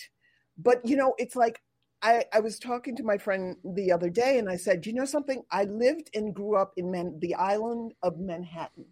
[0.58, 1.60] But, you know, it's like
[2.02, 5.04] I, I was talking to my friend the other day and I said, you know
[5.04, 5.42] something?
[5.50, 8.86] I lived and grew up in Man- the island of Manhattan.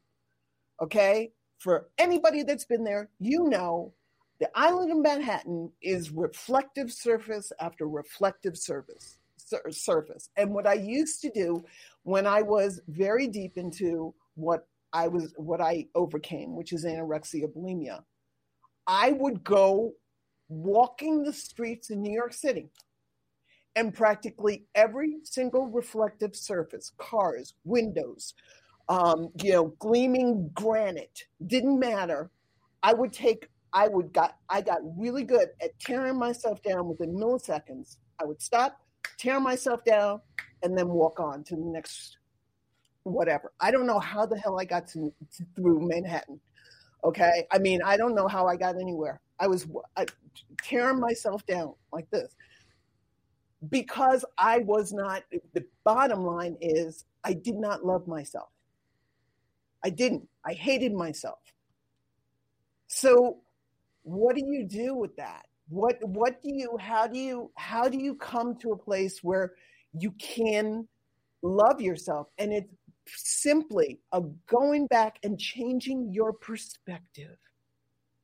[0.83, 1.33] Okay.
[1.59, 3.95] For anybody that's been there, you know
[4.45, 10.29] the island of Manhattan is reflective surface after reflective surface sur- surface.
[10.37, 11.65] And what I used to do
[12.03, 17.47] when I was very deep into what I was what I overcame, which is anorexia
[17.57, 18.03] bulimia,
[18.87, 19.95] I would go
[20.51, 22.69] walking the streets in New York City
[23.77, 28.35] and practically every single reflective surface, cars, windows,
[28.91, 32.31] um, you know, gleaming granite, didn't matter.
[32.83, 37.13] I would take I would got I got really good at tearing myself down within
[37.13, 37.97] milliseconds.
[38.21, 38.81] I would stop,
[39.19, 40.21] tear myself down,
[40.63, 42.19] and then walk on to the next
[43.03, 43.53] whatever.
[43.61, 46.41] I don't know how the hell I got to, to through Manhattan.
[47.03, 49.21] Okay, I mean I don't know how I got anywhere.
[49.41, 50.07] I was I,
[50.63, 52.35] tearing myself down like this
[53.71, 55.25] because I was not.
[55.53, 58.51] The bottom line is I did not love myself.
[59.83, 60.29] I didn't.
[60.47, 61.41] I hated myself.
[62.87, 63.39] So
[64.05, 65.47] what do you do with that?
[65.69, 69.55] What what do you how do you how do you come to a place where
[69.99, 70.87] you can
[71.43, 72.29] love yourself?
[72.39, 72.69] And it's
[73.07, 77.37] simply a going back and changing your perspective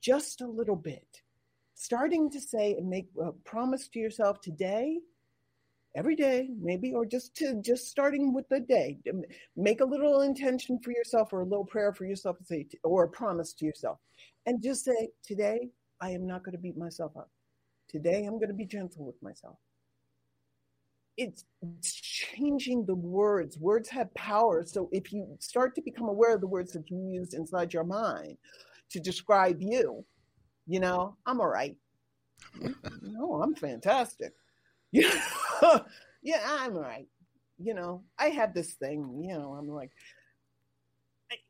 [0.03, 1.23] just a little bit.
[1.75, 4.99] Starting to say and make a promise to yourself today
[5.97, 8.99] every day maybe or just to just starting with the day.
[9.57, 13.05] Make a little intention for yourself or a little prayer for yourself to say or
[13.05, 13.99] a promise to yourself
[14.47, 17.31] and just say today I am not going to beat myself up.
[17.89, 19.57] Today, I'm going to be gentle with myself.
[21.17, 23.59] It's, it's changing the words.
[23.59, 24.65] Words have power.
[24.65, 27.85] So if you start to become aware of the words that you use inside your
[27.85, 28.39] mind,
[28.91, 30.05] to describe you.
[30.67, 31.77] You know, I'm all right.
[33.03, 34.33] no, I'm fantastic.
[34.93, 35.15] Yeah,
[36.23, 37.07] yeah, I'm all right.
[37.59, 39.23] You know, I have this thing.
[39.23, 39.91] You know, I'm like,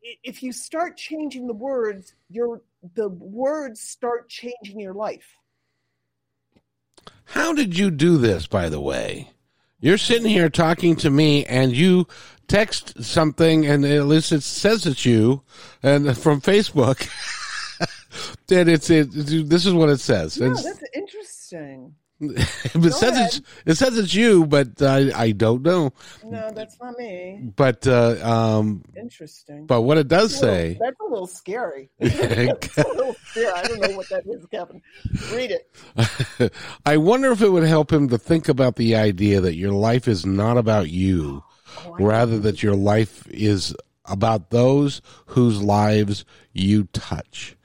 [0.02, 2.62] if you start changing the words, your
[2.94, 5.36] the words start changing your life.
[7.24, 9.30] How did you do this, by the way?
[9.80, 12.06] You're sitting here talking to me, and you
[12.48, 15.42] text something, and at least it says it's you,
[15.82, 17.08] and from Facebook.
[18.50, 19.10] and it's it.
[19.12, 20.36] This is what it says.
[20.36, 21.94] Yeah, that's interesting.
[22.20, 25.92] It says it's it says it's you, but I I don't know.
[26.24, 27.50] No, that's not me.
[27.56, 29.66] But uh, um, interesting.
[29.66, 31.88] But what it does that's little, say that's a little scary.
[31.98, 33.52] that's a little scary.
[33.52, 34.82] I don't know what that is, Kevin.
[35.32, 36.52] Read it.
[36.86, 40.06] I wonder if it would help him to think about the idea that your life
[40.06, 41.42] is not about you,
[41.86, 47.56] oh, rather that your life is about those whose lives you touch.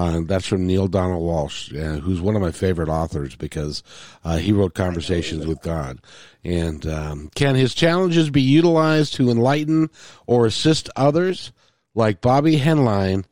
[0.00, 3.82] Uh, that's from Neale Donald Walsch, uh, who's one of my favorite authors because
[4.24, 6.00] uh, he wrote Conversations with God.
[6.42, 9.90] And um, can his challenges be utilized to enlighten
[10.26, 11.52] or assist others,
[11.94, 13.26] like Bobby Henline,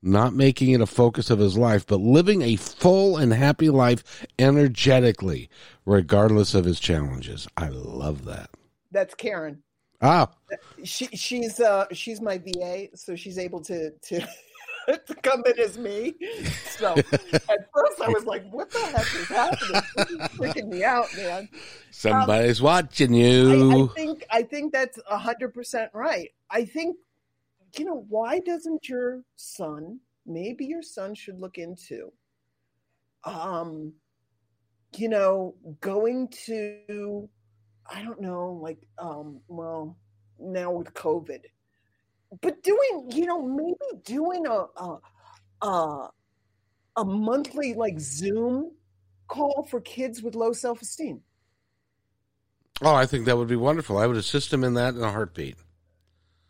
[0.00, 4.24] not making it a focus of his life, but living a full and happy life
[4.38, 5.50] energetically,
[5.84, 7.46] regardless of his challenges?
[7.58, 8.48] I love that.
[8.90, 9.62] That's Karen.
[10.00, 10.30] Ah,
[10.84, 14.26] she she's uh she's my VA, so she's able to to
[15.06, 16.14] to come in as me.
[16.70, 19.82] So at first I was like, what the heck is happening?
[19.96, 21.48] This is freaking me out, man.
[21.90, 23.82] Somebody's um, watching you.
[23.82, 26.30] I, I, think I think that's hundred percent right.
[26.50, 26.96] I think
[27.78, 32.12] you know, why doesn't your son, maybe your son should look into
[33.24, 33.92] um,
[34.96, 37.28] you know, going to
[37.90, 39.96] I don't know, like um, well,
[40.38, 41.40] now with COVID
[42.40, 44.98] but doing you know maybe doing a a
[45.62, 46.10] a,
[46.96, 48.72] a monthly like zoom
[49.28, 51.20] call for kids with low self-esteem.
[52.82, 53.98] Oh i think that would be wonderful.
[53.98, 55.56] I would assist them in that in a heartbeat.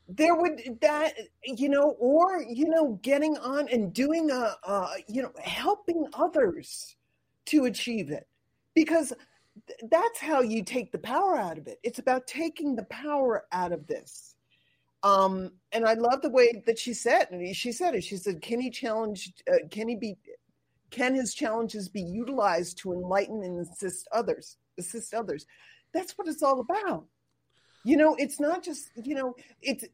[0.08, 5.22] There would that you know or you know getting on and doing a, a you
[5.22, 6.96] know helping others
[7.46, 8.26] to achieve it.
[8.74, 9.12] Because
[9.88, 11.78] that's how you take the power out of it.
[11.84, 14.33] It's about taking the power out of this
[15.04, 18.02] um, and I love the way that she said, and she said it.
[18.02, 19.32] She said, "Can he challenge?
[19.46, 20.16] Uh, can he be?
[20.90, 24.56] Can his challenges be utilized to enlighten and assist others?
[24.78, 25.46] Assist others?
[25.92, 27.04] That's what it's all about.
[27.84, 29.84] You know, it's not just you know, it's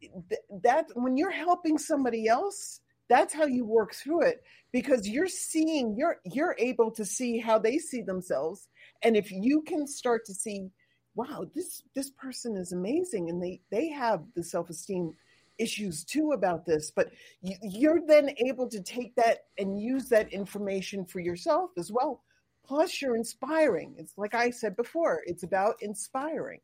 [0.63, 5.97] that when you're helping somebody else, that's how you work through it because you're seeing,
[5.99, 8.69] you're you're able to see how they see themselves,
[9.03, 10.71] and if you can start to see
[11.15, 15.15] wow this this person is amazing and they they have the self-esteem
[15.59, 17.11] issues too about this but
[17.43, 22.23] you, you're then able to take that and use that information for yourself as well.
[22.65, 23.95] Plus you're inspiring.
[23.99, 26.61] It's like i said before it's about inspiring.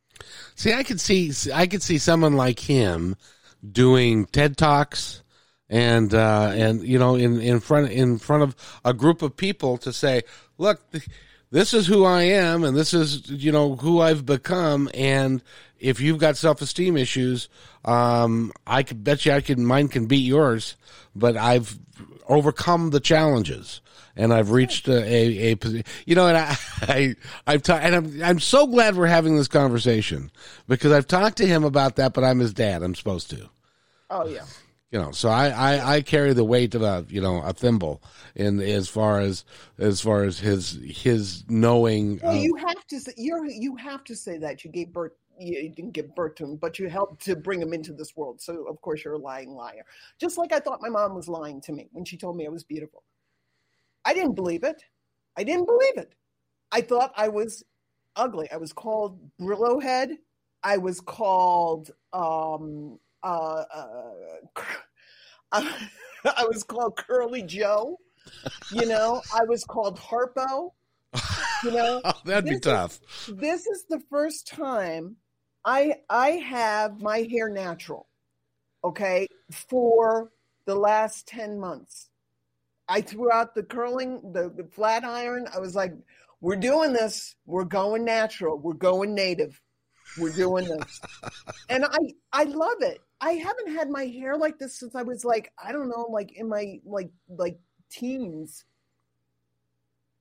[0.55, 3.17] See i could see i could see someone like him
[3.73, 5.23] doing ted talks
[5.69, 8.55] and uh and you know in in front in front of
[8.85, 10.23] a group of people to say
[10.59, 10.81] look
[11.57, 14.91] this is who I am and this is, you know, who I've become.
[14.93, 15.43] And
[15.81, 17.49] if you've got self esteem issues,
[17.87, 20.77] um, I could bet you I can, mine can beat yours,
[21.15, 21.79] but I've
[22.29, 23.81] overcome the challenges
[24.17, 27.15] and I've reached a, a, a you know, and I, I,
[27.47, 30.31] I've talked, and I'm, I'm so glad we're having this conversation
[30.69, 32.83] because I've talked to him about that, but I'm his dad.
[32.83, 33.49] I'm supposed to.
[34.11, 34.45] Oh yeah
[34.91, 38.03] you know so I, I i carry the weight of a you know a thimble
[38.35, 39.45] in as far as
[39.79, 44.15] as far as his his knowing well, you have to say you're you have to
[44.15, 47.37] say that you gave birth you didn't give birth to him but you helped to
[47.37, 48.41] bring him into this world.
[48.41, 49.85] So of course you're a lying liar.
[50.19, 52.51] Just like i thought my mom was lying to me when she told me i
[52.51, 53.03] was beautiful.
[54.05, 54.83] I didn't believe it.
[55.37, 56.15] I didn't believe it.
[56.73, 57.65] I thought i was
[58.15, 58.49] ugly.
[58.51, 60.17] I was called brillo head.
[60.63, 64.11] I was called um uh, uh,
[65.53, 67.99] I was called Curly Joe.
[68.73, 70.73] You know, I was called Harpo.
[71.63, 72.99] You know, oh, that'd be tough.
[73.29, 75.17] Is, this is the first time
[75.65, 78.09] I I have my hair natural.
[78.85, 80.33] Okay, for
[80.65, 82.11] the last ten months,
[82.89, 85.47] I threw out the curling, the, the flat iron.
[85.55, 85.93] I was like,
[86.41, 87.37] "We're doing this.
[87.47, 88.59] We're going natural.
[88.59, 89.61] We're going native.
[90.19, 91.01] We're doing this,"
[91.69, 91.99] and I
[92.33, 93.01] I love it.
[93.21, 96.33] I haven't had my hair like this since I was like, I don't know, like
[96.37, 97.59] in my like like
[97.91, 98.65] teens.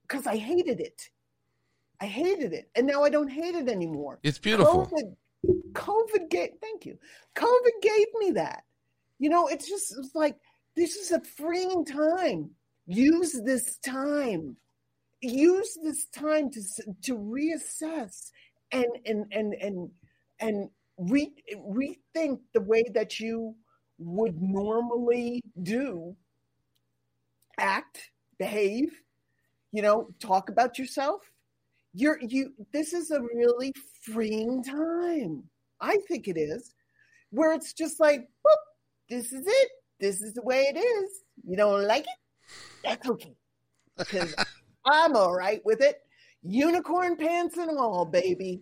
[0.07, 1.09] Cause I hated it.
[1.99, 2.69] I hated it.
[2.75, 4.19] And now I don't hate it anymore.
[4.21, 4.85] It's beautiful.
[4.85, 5.15] COVID,
[5.73, 6.97] COVID gave thank you.
[7.35, 8.63] COVID gave me that.
[9.17, 10.37] You know, it's just it's like
[10.75, 12.51] This is a freeing time.
[12.85, 14.57] Use this time.
[15.21, 16.61] Use this time to
[17.03, 18.31] to reassess
[18.71, 19.89] and and and and
[20.39, 23.55] and re, rethink the way that you
[23.97, 26.15] would normally do,
[27.57, 28.91] act, behave,
[29.71, 31.21] you know, talk about yourself.
[31.93, 35.43] You're you this is a really freeing time.
[35.79, 36.73] I think it is.
[37.31, 38.57] Where it's just like, Boop,
[39.09, 39.69] this is it.
[39.99, 41.23] This is the way it is.
[41.47, 42.19] You don't like it?
[42.83, 43.35] That's okay.
[43.97, 44.35] Because
[44.85, 46.04] I'm all right with it.
[46.45, 48.61] Unicorn pants and all, baby.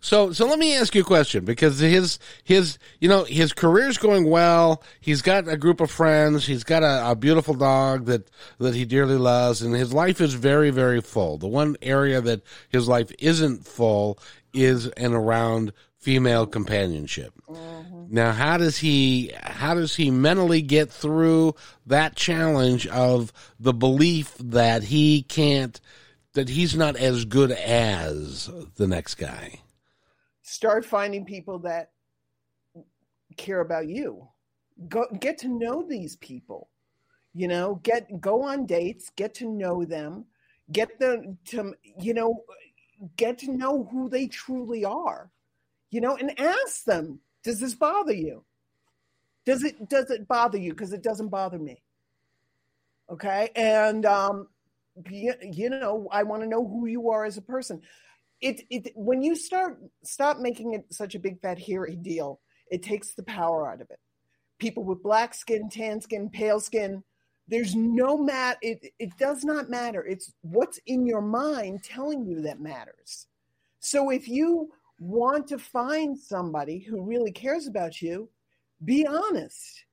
[0.00, 3.98] So, so let me ask you a question because his his you know his career's
[3.98, 4.82] going well.
[5.00, 6.46] He's got a group of friends.
[6.46, 10.34] He's got a, a beautiful dog that that he dearly loves, and his life is
[10.34, 11.38] very very full.
[11.38, 14.18] The one area that his life isn't full
[14.52, 17.34] is and around female companionship.
[17.48, 18.06] Mm-hmm.
[18.08, 21.54] Now, how does he how does he mentally get through
[21.86, 25.78] that challenge of the belief that he can't
[26.34, 29.60] that he's not as good as the next guy?
[30.42, 31.90] Start finding people that
[33.36, 34.28] care about you.
[34.88, 36.68] Go get to know these people.
[37.34, 40.24] You know, get go on dates, get to know them,
[40.72, 42.42] get them to you know,
[43.16, 45.30] get to know who they truly are.
[45.90, 48.44] You know, and ask them, does this bother you?
[49.44, 51.82] Does it does it bother you because it doesn't bother me?
[53.10, 53.50] Okay?
[53.54, 54.48] And um
[55.08, 57.80] you, know, I want to know who you are as a person.
[58.40, 62.82] It, it when you start stop making it such a big fat hairy deal, it
[62.82, 63.98] takes the power out of it.
[64.58, 67.02] People with black skin, tan skin, pale skin,
[67.50, 70.04] there's no mat it, it does not matter.
[70.06, 73.26] It's what's in your mind telling you that matters.
[73.80, 74.70] So if you
[75.00, 78.28] want to find somebody who really cares about you,
[78.84, 79.84] be honest.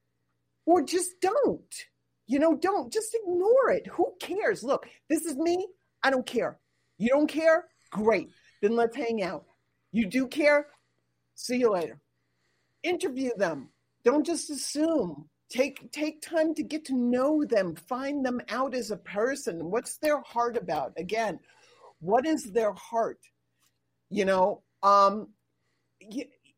[0.66, 1.86] Or just don't.
[2.28, 3.88] You know, don't just ignore it.
[3.88, 4.64] Who cares?
[4.64, 5.66] Look, this is me.
[6.04, 6.60] I don't care.
[6.98, 7.66] You don't care?
[7.92, 8.30] Great.
[8.62, 9.46] Then let's hang out.
[9.92, 10.68] You do care?
[11.36, 12.00] See you later.
[12.84, 13.70] Interview them.
[14.04, 15.30] Don't just assume.
[15.50, 17.76] Take take time to get to know them.
[17.76, 19.72] Find them out as a person.
[19.72, 20.94] What's their heart about?
[20.98, 21.40] Again,
[22.00, 23.20] what is their heart?
[24.10, 25.30] You know, um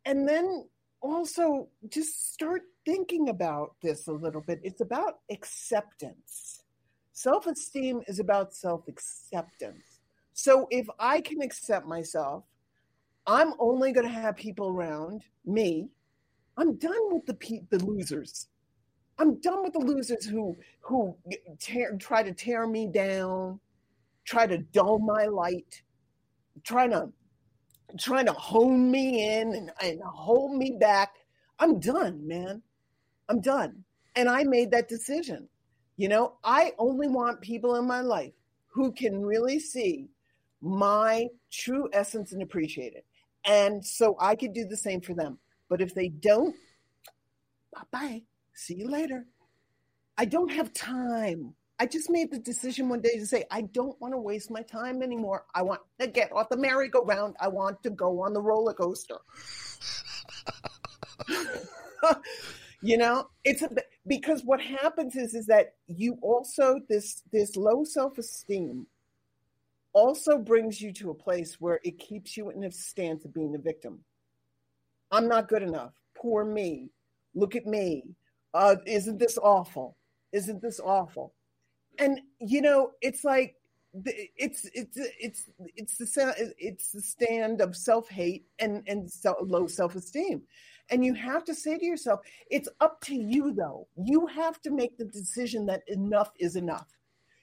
[0.05, 0.65] and then
[1.01, 4.59] also just start thinking about this a little bit.
[4.63, 6.63] It's about acceptance.
[7.13, 9.99] Self esteem is about self acceptance.
[10.33, 12.45] So if I can accept myself,
[13.27, 15.89] I'm only going to have people around me.
[16.57, 18.47] I'm done with the pe- the losers.
[19.17, 21.15] I'm done with the losers who who
[21.59, 23.59] tear, try to tear me down,
[24.25, 25.81] try to dull my light,
[26.63, 27.09] trying to
[27.99, 31.15] trying to hone me in and, and hold me back.
[31.59, 32.61] I'm done, man.
[33.29, 33.83] I'm done.
[34.15, 35.47] And I made that decision.
[35.97, 38.33] You know, I only want people in my life
[38.67, 40.07] who can really see
[40.61, 43.05] my true essence and appreciate it.
[43.45, 45.37] And so I could do the same for them.
[45.69, 46.55] But if they don't,
[47.73, 48.21] bye bye.
[48.53, 49.25] See you later.
[50.17, 51.53] I don't have time.
[51.79, 54.61] I just made the decision one day to say, I don't want to waste my
[54.63, 55.45] time anymore.
[55.55, 57.37] I want to get off the merry-go-round.
[57.39, 59.15] I want to go on the roller coaster.
[62.81, 63.69] you know, it's a,
[64.07, 68.87] because what happens is is that you also this this low self-esteem
[69.93, 73.55] also brings you to a place where it keeps you in a stance of being
[73.55, 73.99] a victim.
[75.11, 75.93] I'm not good enough.
[76.15, 76.89] Poor me.
[77.33, 78.03] Look at me.
[78.53, 79.97] Uh, isn't this awful?
[80.31, 81.33] Isn't this awful?
[81.99, 83.55] and you know it's like
[84.05, 90.41] it's it's it's it's the it's the stand of self-hate and and so, low self-esteem
[90.91, 93.87] and you have to say to yourself it's up to you though.
[93.95, 96.87] You have to make the decision that enough is enough.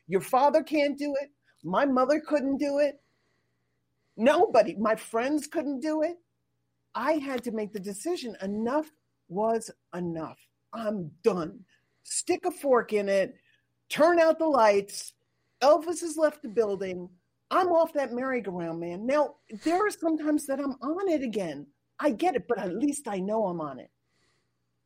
[0.09, 1.31] Your father can't do it.
[1.65, 3.01] My mother couldn't do it.
[4.17, 6.19] Nobody my friends couldn't do it.
[6.95, 8.37] I had to make the decision.
[8.41, 8.91] Enough
[9.29, 10.39] was enough.
[10.73, 11.61] I'm done.
[12.05, 13.37] Stick a fork in it.
[13.89, 15.13] Turn out the lights.
[15.61, 17.09] Elvis has left the building.
[17.51, 19.07] I'm off that merry-go-round, man.
[19.07, 21.67] Now, there are sometimes that I'm on it again.
[21.99, 23.91] I get it, but at least I know I'm on it.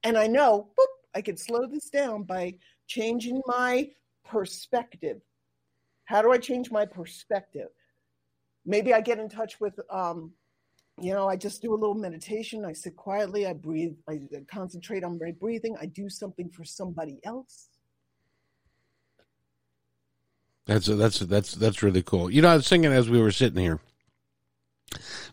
[0.04, 0.68] And I know,
[1.14, 2.54] I can slow this down by
[2.86, 3.90] changing my
[4.24, 5.20] perspective.
[6.04, 7.68] How do I change my perspective?
[8.64, 10.32] Maybe I get in touch with, um,
[11.00, 12.64] you know, I just do a little meditation.
[12.64, 13.46] I sit quietly.
[13.46, 13.94] I breathe.
[14.08, 15.76] I concentrate on my breathing.
[15.80, 17.68] I do something for somebody else.
[20.66, 22.30] That's that's that's that's really cool.
[22.30, 23.80] You know, I was thinking as we were sitting here.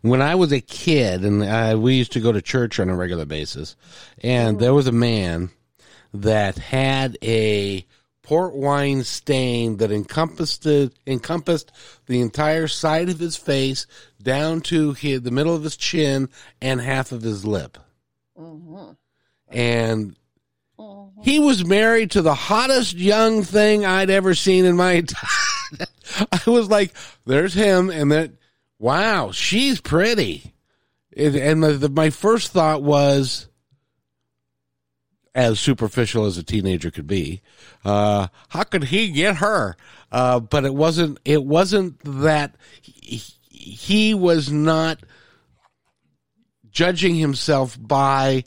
[0.02, 2.96] When I was a kid, and I, we used to go to church on a
[2.96, 3.76] regular basis,
[4.24, 5.50] and there was a man
[6.14, 7.86] that had a
[8.22, 11.72] port wine stain that encompassed the, encompassed
[12.08, 13.88] the entire side of his face
[14.22, 16.30] down to his, the middle of his chin
[16.62, 17.78] and half of his lip.
[18.38, 18.92] Mm-hmm.
[19.50, 20.18] And
[21.24, 25.88] he was married to the hottest young thing I'd ever seen in my entire.
[26.32, 26.94] I was like,
[27.26, 28.38] "There's him," and then,
[28.80, 30.54] wow, she's pretty.
[31.16, 33.48] And, and the, the, my first thought was,
[35.34, 37.42] as superficial as a teenager could be,
[37.86, 39.76] uh, how could he get her?
[40.12, 41.20] Uh, but it wasn't.
[41.26, 45.00] It wasn't that he, he was not
[46.72, 48.46] judging himself by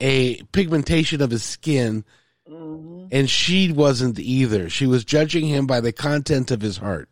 [0.00, 2.04] a pigmentation of his skin
[2.50, 3.06] Mm-hmm.
[3.12, 7.08] and she wasn't either she was judging him by the content of his heart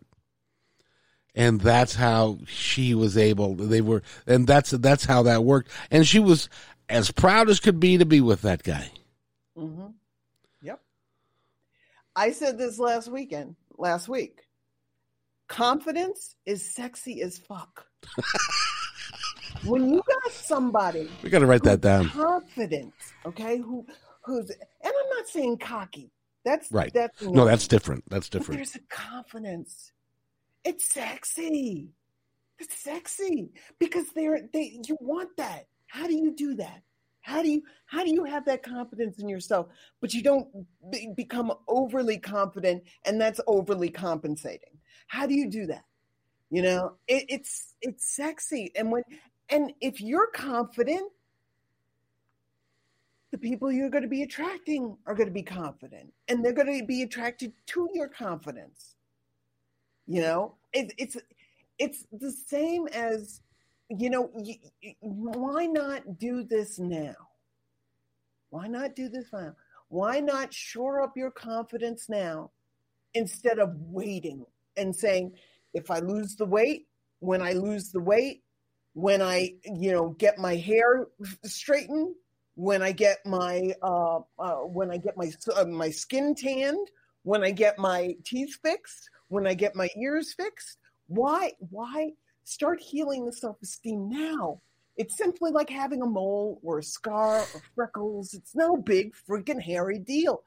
[1.39, 6.07] and that's how she was able they were and that's that's how that worked and
[6.07, 6.51] she was
[6.91, 8.91] as proud as could be to be with that guy
[9.59, 9.87] Mm-hmm.
[10.63, 10.81] Yep.
[12.15, 14.43] I said this last weekend, last week.
[15.49, 17.87] Confidence is sexy as fuck.
[19.65, 22.93] when you got somebody we got to write that down confident,
[23.27, 23.85] okay, who
[24.23, 26.13] who's and I'm not saying cocky.
[26.45, 26.93] That's Right.
[26.93, 29.93] That's no that's different that's But different there's a confidence.
[30.69, 31.89] It's sexy.
[32.59, 35.67] It's sexy because they're they you want that.
[35.87, 36.83] How do you do that?
[37.23, 39.69] How do you how do you have that confidence in yourself,
[40.03, 40.47] but you don't
[40.91, 44.77] be, become overly confident, and that's overly compensating?
[45.07, 45.85] How do you do that?
[46.51, 49.05] You know, it, it's it's sexy, and when
[49.49, 51.11] and if you're confident,
[53.31, 56.79] the people you're going to be attracting are going to be confident and they're going
[56.79, 58.97] to be attracted to your confidence
[60.09, 61.17] you know it, it's
[61.79, 63.41] it's the same as
[63.91, 67.15] you know y- y- why not do this now?
[68.51, 69.57] Why not do this now?
[69.89, 72.51] Why not shore up your confidence now
[73.15, 74.45] instead of waiting
[74.77, 75.33] and saying
[75.75, 76.87] if i lose the weight
[77.21, 78.43] when i lose the weight
[78.95, 81.09] when i you know get my hair
[81.45, 82.15] straightened
[82.57, 86.89] when I get my uh, uh, when I get my uh, my skin tanned,
[87.23, 90.79] when I get my teeth fixed, when I get my ears fixed.
[91.07, 92.13] Why why
[92.45, 94.61] start healing the self esteem now?
[94.97, 98.35] It's simply like having a mole or a scar or freckles.
[98.35, 100.43] It's no big freaking hairy deal.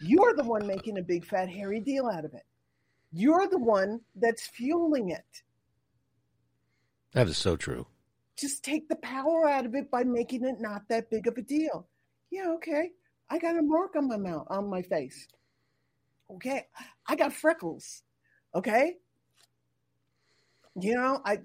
[0.00, 2.42] You're the one making a big fat hairy deal out of it.
[3.12, 5.42] You're the one that's fueling it.
[7.12, 7.86] that is so true
[8.42, 11.42] just take the power out of it by making it not that big of a
[11.42, 11.86] deal.
[12.30, 12.90] Yeah, okay.
[13.30, 15.28] I got a mark on my mouth, on my face.
[16.34, 16.66] Okay.
[17.06, 18.02] I got freckles.
[18.54, 18.96] Okay.
[20.80, 21.38] You know, I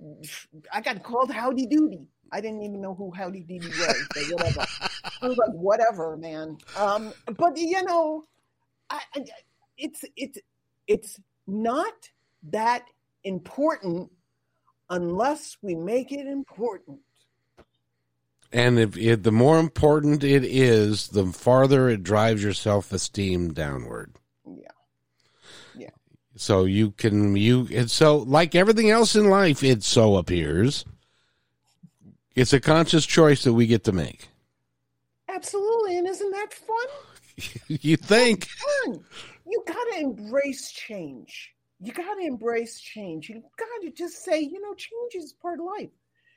[0.73, 2.07] I got called Howdy Doody.
[2.31, 4.65] I didn't even know who Howdy Doody was, but whatever.
[5.21, 6.57] I was like, whatever, man.
[6.77, 8.25] Um, but you know,
[8.89, 9.25] I, I,
[9.77, 10.37] it's it's
[10.87, 12.09] it's not
[12.43, 12.85] that
[13.23, 14.11] important
[14.89, 16.99] unless we make it important.
[18.53, 24.13] and if it, the more important it is the farther it drives your self-esteem downward
[24.13, 24.13] Yeah.
[24.13, 24.26] Yeah.
[26.39, 30.85] So you can you and so like everything else in life, it so appears.
[32.35, 34.29] It's a conscious choice that we get to make.
[35.27, 35.97] Absolutely.
[35.97, 37.47] And isn't that fun?
[37.67, 38.47] you think?
[38.47, 39.03] Fun.
[39.45, 41.53] You got to embrace change.
[41.79, 43.29] You got to embrace change.
[43.29, 45.89] You got to just say, you know, change is part of life.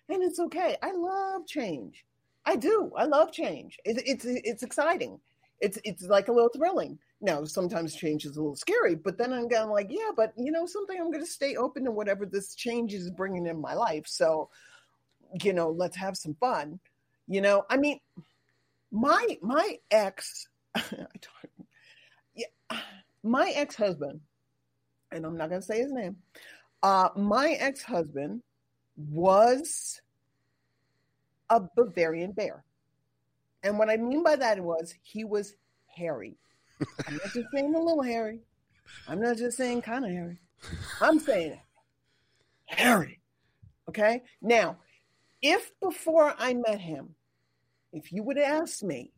[0.09, 0.77] And it's okay.
[0.83, 2.05] I love change.
[2.45, 2.91] I do.
[2.97, 3.79] I love change.
[3.85, 5.21] It, it's it's exciting.
[5.61, 6.99] It's it's like a little thrilling.
[7.23, 10.51] Now, sometimes change is a little scary, but then I'm going like, yeah, but you
[10.51, 13.75] know, something I'm going to stay open to whatever this change is bringing in my
[13.75, 14.07] life.
[14.07, 14.49] So,
[15.43, 16.81] you know, let's have some fun.
[17.29, 18.01] You know, I mean,
[18.91, 20.49] my my ex,
[23.23, 24.21] my ex husband,
[25.13, 26.17] and I'm not going to say his name.
[26.83, 28.43] Uh, my ex husband
[28.97, 30.01] was
[31.51, 32.65] a Bavarian bear,
[33.63, 35.55] and what I mean by that was he was
[35.87, 36.37] hairy.
[37.07, 38.41] I'm not just saying a little hairy.
[39.09, 40.39] I'm not just saying kind of hairy.
[41.01, 41.59] I'm saying
[42.67, 43.21] hairy.
[43.89, 44.23] Okay.
[44.43, 44.77] Now,
[45.43, 47.15] if before I met him,
[47.93, 49.13] if you would asked me,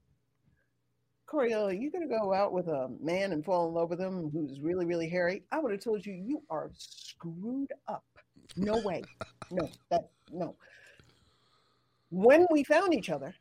[1.26, 4.00] Coriel, are you going to go out with a man and fall in love with
[4.00, 5.42] him who's really, really hairy?
[5.50, 8.04] I would have told you, you are screwed up.
[8.56, 9.02] No way.
[9.50, 10.56] No, that, no.
[12.10, 13.34] When we found each other,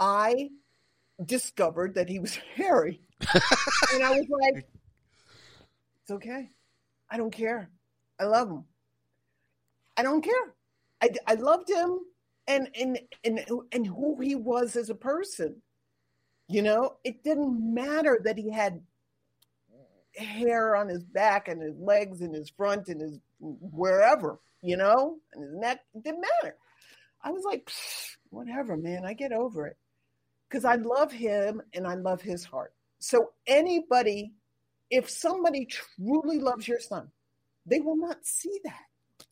[0.00, 0.50] I
[1.26, 3.00] discovered that he was hairy.
[3.94, 4.66] and I was like,
[6.02, 6.50] it's okay.
[7.10, 7.70] I don't care.
[8.18, 8.64] I love him.
[9.96, 10.54] I don't care.
[11.02, 12.00] I, I loved him
[12.46, 15.60] and, and and and who he was as a person.
[16.48, 18.80] You know, it didn't matter that he had
[20.16, 25.18] hair on his back and his legs and his front and his wherever, you know,
[25.32, 25.80] and his neck.
[25.94, 26.56] It didn't matter.
[27.22, 27.70] I was like,
[28.30, 29.04] whatever, man.
[29.04, 29.76] I get over it
[30.50, 32.74] because I love him and I love his heart.
[32.98, 34.32] So anybody,
[34.90, 37.08] if somebody truly loves your son,
[37.66, 39.26] they will not see that.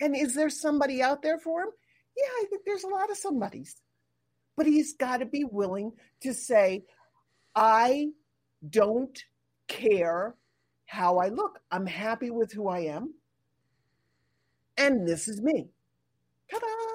[0.00, 1.70] And is there somebody out there for him?
[2.16, 3.76] Yeah, I think there's a lot of somebodies.
[4.56, 5.92] But he's got to be willing
[6.22, 6.84] to say,
[7.54, 8.08] I
[8.68, 9.22] don't
[9.68, 10.34] care
[10.86, 11.60] how I look.
[11.70, 13.14] I'm happy with who I am.
[14.76, 15.68] And this is me.
[16.50, 16.93] Ta-da!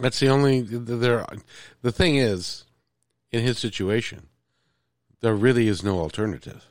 [0.00, 1.24] That's the only there.
[1.82, 2.64] The thing is,
[3.30, 4.28] in his situation,
[5.20, 6.64] there really is no alternative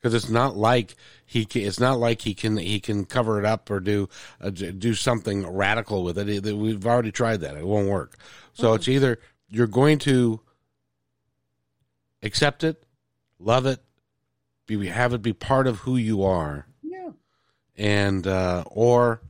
[0.00, 0.94] because it's not like
[1.24, 4.08] he can, it's not like he can he can cover it up or do
[4.40, 6.56] uh, do something radical with it.
[6.56, 8.16] We've already tried that; it won't work.
[8.52, 8.76] So mm-hmm.
[8.76, 9.18] it's either
[9.48, 10.40] you're going to
[12.22, 12.84] accept it,
[13.38, 13.80] love it,
[14.66, 17.10] be have it be part of who you are, yeah,
[17.76, 19.22] and uh, or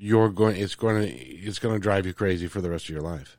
[0.00, 2.90] you're going it's going to it's going to drive you crazy for the rest of
[2.90, 3.36] your life.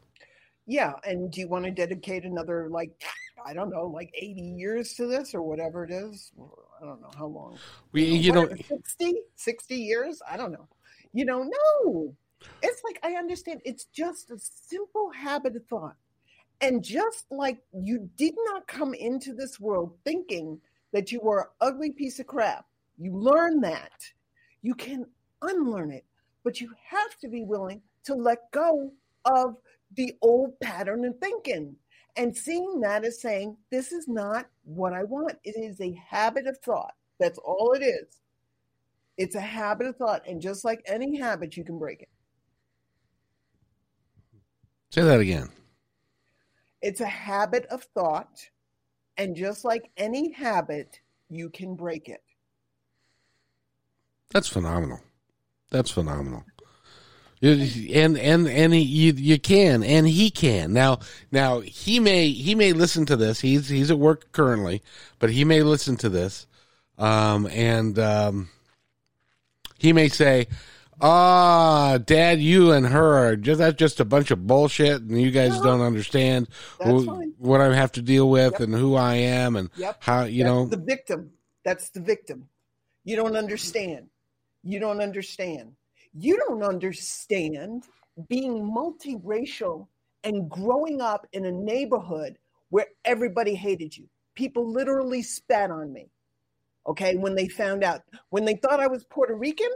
[0.68, 3.04] Yeah, and do you want to dedicate another like
[3.44, 6.32] I don't know, like 80 years to this or whatever it is?
[6.80, 7.58] I don't know how long.
[7.92, 10.22] We you know 60 60 years?
[10.30, 10.68] I don't know.
[11.14, 12.16] You know, no.
[12.62, 15.96] It's like I understand it's just a simple habit of thought.
[16.62, 20.62] And just like you did not come into this world thinking
[20.94, 22.66] that you were an ugly piece of crap,
[23.00, 24.08] you learn that.
[24.62, 25.08] You can
[25.42, 26.06] unlearn it
[26.44, 28.92] but you have to be willing to let go
[29.26, 29.58] of
[29.96, 31.76] the old pattern and thinking
[32.18, 35.38] and seeing that as saying, this is not what I want.
[35.44, 36.94] It is a habit of thought.
[37.20, 38.22] That's all it is.
[39.18, 40.28] It's a habit of thought.
[40.28, 42.10] And just like any habit, you can break it.
[44.90, 45.50] Say that again.
[46.82, 48.42] It's a habit of thought.
[49.18, 52.24] And just like any habit, you can break it.
[54.32, 55.00] That's phenomenal.
[55.72, 56.44] That's phenomenal.
[57.42, 60.74] And and and he, you you can and he can.
[60.74, 61.00] Now
[61.32, 63.40] now he may he may listen to this.
[63.40, 64.84] He's he's at work currently
[65.18, 66.46] but he may listen to this.
[67.00, 68.50] Um and um
[69.80, 70.50] he may say
[71.00, 75.32] ah dad you and her are just that's just a bunch of bullshit and you
[75.32, 76.48] guys don't understand
[76.84, 78.62] who, what I have to deal with yep.
[78.62, 79.98] and who I am and yep.
[80.00, 80.66] how you that's know?
[80.68, 81.32] the victim.
[81.66, 82.50] That's the victim.
[83.04, 84.11] You don't understand
[84.64, 85.74] you don't understand.
[86.14, 87.86] You don't understand
[88.28, 89.88] being multiracial
[90.24, 92.38] and growing up in a neighborhood
[92.70, 94.08] where everybody hated you.
[94.36, 96.10] People literally spat on me.
[96.88, 99.70] Okay, when they found out, when they thought I was Puerto Rican,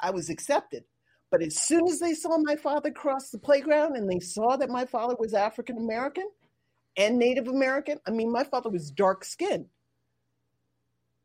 [0.00, 0.84] I was accepted.
[1.30, 4.68] But as soon as they saw my father cross the playground and they saw that
[4.68, 6.28] my father was African American
[6.96, 9.66] and Native American, I mean, my father was dark skinned.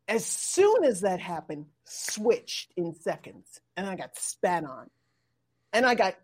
[0.08, 4.90] As soon as that happened, switched in seconds and I got spat on.
[5.74, 6.16] And I got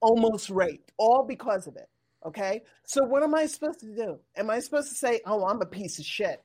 [0.00, 1.88] almost raped, all because of it.
[2.26, 2.62] Okay.
[2.84, 4.18] So what am I supposed to do?
[4.36, 6.42] Am I supposed to say, oh, I'm a piece of shit?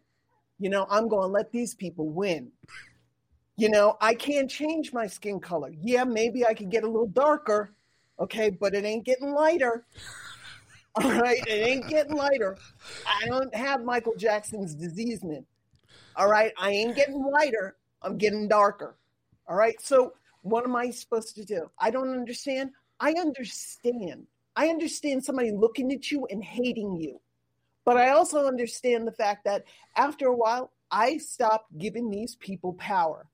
[0.59, 2.51] You know, I'm going to let these people win.
[3.57, 5.71] You know, I can't change my skin color.
[5.81, 7.73] Yeah, maybe I could get a little darker.
[8.19, 8.49] Okay.
[8.51, 9.85] But it ain't getting lighter.
[10.95, 11.41] All right.
[11.45, 12.57] It ain't getting lighter.
[13.05, 15.45] I don't have Michael Jackson's diseasement.
[16.17, 16.53] All right.
[16.57, 17.75] I ain't getting whiter.
[18.01, 18.95] I'm getting darker.
[19.47, 19.79] All right.
[19.81, 21.69] So what am I supposed to do?
[21.79, 22.71] I don't understand.
[22.99, 24.27] I understand.
[24.55, 27.19] I understand somebody looking at you and hating you.
[27.83, 29.65] But I also understand the fact that
[29.97, 33.27] after a while, I stopped giving these people power.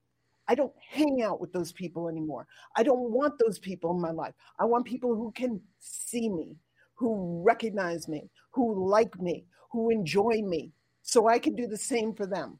[0.48, 2.46] I don't hang out with those people anymore.
[2.76, 4.34] I don't want those people in my life.
[4.58, 6.56] I want people who can see me,
[6.94, 10.72] who recognize me, who like me, who enjoy me,
[11.02, 12.58] so I can do the same for them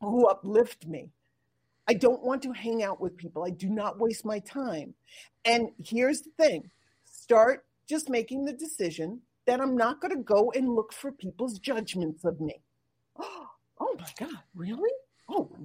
[0.00, 1.10] who uplift me.
[1.88, 3.44] I don't want to hang out with people.
[3.44, 4.94] I do not waste my time.
[5.44, 6.70] And here's the thing
[7.04, 11.58] start just making the decision that I'm not going to go and look for people's
[11.58, 12.62] judgments of me.
[13.82, 14.90] Oh, my God, really?
[15.30, 15.48] Oh.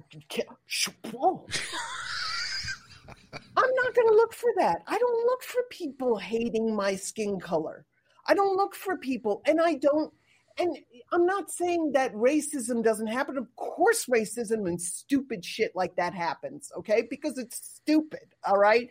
[3.56, 4.78] I'm not going to look for that.
[4.86, 7.84] I don't look for people hating my skin color.
[8.26, 10.12] I don't look for people, and I don't
[10.58, 10.78] and
[11.12, 13.36] I'm not saying that racism doesn't happen.
[13.38, 17.02] Of course, racism and stupid shit like that happens, okay?
[17.08, 18.88] Because it's stupid, all right?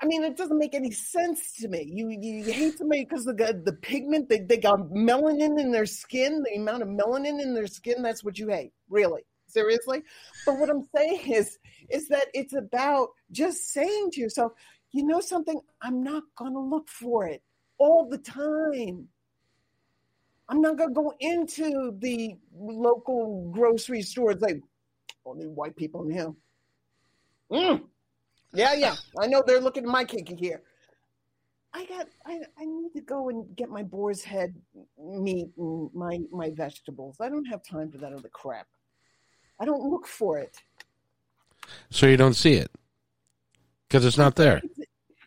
[0.00, 1.90] I mean, it doesn't make any sense to me.
[1.90, 6.42] You you hate somebody because the, the pigment, they, they got melanin in their skin,
[6.42, 9.22] the amount of melanin in their skin, that's what you hate, really.
[9.48, 10.02] Seriously?
[10.44, 11.58] But what I'm saying is,
[11.88, 14.52] is that it's about just saying to yourself,
[14.92, 17.42] you know something, I'm not going to look for it.
[17.78, 19.08] all the time.
[20.48, 24.32] I'm not going to go into the local grocery store.
[24.32, 24.60] It's like,
[25.24, 26.32] only white people in here.
[27.50, 27.82] Mm.
[28.52, 28.94] Yeah, yeah.
[29.20, 30.62] I know they're looking at my kinky here.
[31.72, 32.08] I got.
[32.24, 34.54] I, I need to go and get my boar's head
[34.98, 37.16] meat and my my vegetables.
[37.20, 38.66] I don't have time for that other crap.
[39.60, 40.56] I don't look for it.
[41.90, 42.70] So you don't see it
[43.88, 44.62] because it's not there.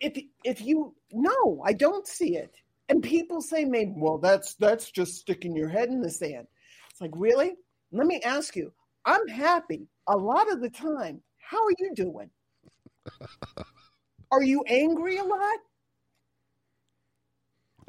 [0.02, 2.56] If if you no, I don't see it.
[2.90, 6.48] And people say, maybe, well, that's that's just sticking your head in the sand.
[6.90, 7.54] It's like, really?
[7.92, 8.74] Let me ask you.
[9.06, 11.22] I'm happy a lot of the time.
[11.38, 12.30] How are you doing?
[14.32, 15.60] are you angry a lot?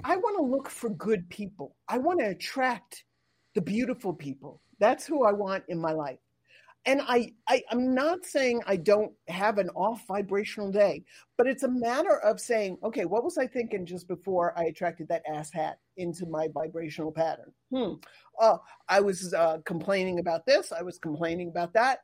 [0.05, 1.77] I want to look for good people.
[1.89, 3.05] I want to attract
[3.55, 4.63] the beautiful people.
[4.79, 6.19] That's who I want in my life
[6.87, 11.05] and I, I i'm not saying i don't have an off vibrational day
[11.37, 15.09] but it's a matter of saying okay what was i thinking just before i attracted
[15.09, 17.53] that ass hat into my vibrational pattern?
[17.73, 17.95] Hmm.
[18.41, 18.59] Uh,
[18.89, 22.01] i was uh, complaining about this i was complaining about that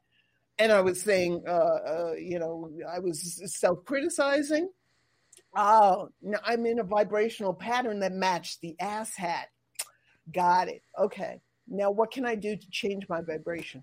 [0.58, 4.68] and i was saying uh, uh you know i was self-criticizing.
[5.54, 9.48] Oh now i'm in a vibrational pattern that matched the ass hat.
[10.34, 10.82] Got it.
[10.98, 11.40] Okay.
[11.68, 13.82] Now what can i do to change my vibration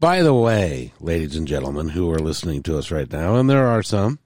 [0.00, 3.66] by the way, ladies and gentlemen who are listening to us right now, and there
[3.66, 4.18] are some,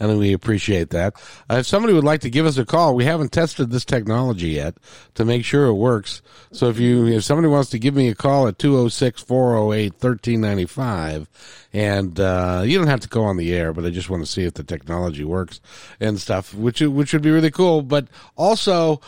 [0.00, 1.14] and we appreciate that.
[1.48, 4.48] Uh, if somebody would like to give us a call, we haven't tested this technology
[4.48, 4.76] yet
[5.14, 6.20] to make sure it works.
[6.52, 11.26] So if you, if somebody wants to give me a call at 206-408-1395,
[11.72, 14.30] and, uh, you don't have to go on the air, but I just want to
[14.30, 15.60] see if the technology works
[16.00, 17.82] and stuff, which, which would be really cool.
[17.82, 19.00] But also,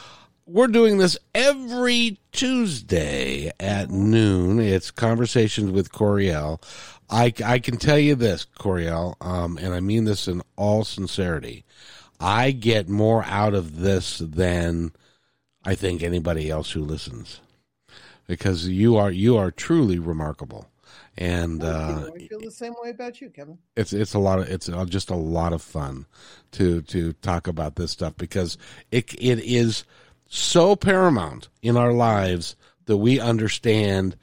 [0.46, 4.58] we're doing this every Tuesday at noon.
[4.58, 6.62] It's conversations with Coriel.
[7.08, 11.64] I, I can tell you this, Coriel, um, and I mean this in all sincerity.
[12.18, 14.92] I get more out of this than
[15.64, 17.40] I think anybody else who listens,
[18.26, 20.70] because you are you are truly remarkable,
[21.18, 23.58] and uh, I feel the same way about you, Kevin.
[23.76, 26.06] It's it's a lot of it's just a lot of fun
[26.52, 28.56] to to talk about this stuff because
[28.92, 29.84] it it is
[30.34, 32.56] so paramount in our lives
[32.86, 34.16] that we understand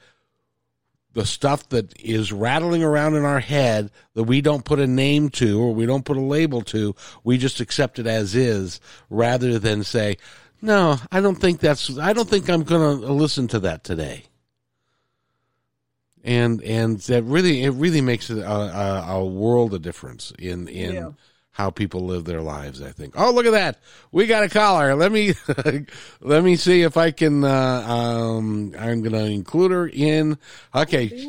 [1.12, 5.28] the stuff that is rattling around in our head that we don't put a name
[5.28, 9.60] to or we don't put a label to, we just accept it as is rather
[9.60, 10.16] than say,
[10.60, 14.24] no, I don't think that's, I don't think I'm going to listen to that today.
[16.24, 20.92] And, and that really, it really makes a, a, a world of difference in, in,
[20.92, 21.10] yeah
[21.52, 22.82] how people live their lives.
[22.82, 23.14] I think.
[23.16, 23.78] Oh, look at that!
[24.12, 24.94] We got a caller.
[24.94, 25.34] Let me
[26.20, 27.44] let me see if I can.
[27.44, 30.38] Uh, um, I'm going to include her in.
[30.74, 31.28] Okay,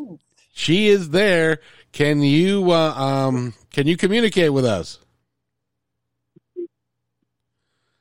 [0.54, 1.60] she is there.
[1.92, 5.00] Can you uh, um, can you communicate with us?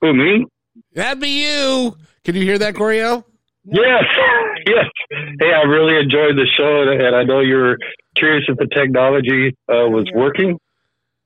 [0.00, 0.46] Who me?
[0.94, 1.96] That'd be you.
[2.24, 3.24] Can you hear that, Coriel?
[3.64, 4.04] Yes,
[4.66, 4.84] yes.
[5.10, 7.76] Hey, I really enjoyed the show, and I know you're
[8.14, 10.58] curious if the technology uh, was working.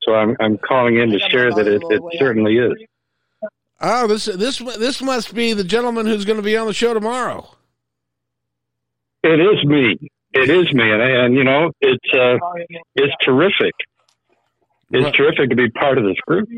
[0.04, 2.72] So I'm I'm calling in to share that it, it certainly is.
[3.80, 6.94] Oh, this this this must be the gentleman who's going to be on the show
[6.94, 7.48] tomorrow.
[9.22, 10.10] It is me.
[10.32, 12.36] It is me, and, and you know it's uh,
[12.94, 13.74] it's terrific.
[14.90, 16.48] It's well, terrific to be part of this group.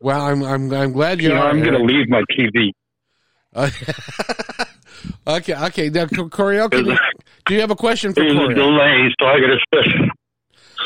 [0.00, 1.28] Well, I'm I'm I'm glad you.
[1.28, 1.42] You know.
[1.42, 2.72] I'm going to leave my TV.
[5.26, 5.88] okay, okay.
[5.88, 6.70] Now, Coriel,
[7.46, 8.50] do you have a question for There's Coriel?
[8.50, 9.46] a delay, so I got
[9.82, 10.10] to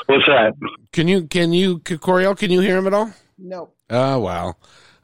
[0.06, 0.54] What's that?
[0.92, 2.36] Can you can you Coriel?
[2.36, 3.12] Can you hear him at all?
[3.38, 3.70] No.
[3.88, 4.54] Oh wow.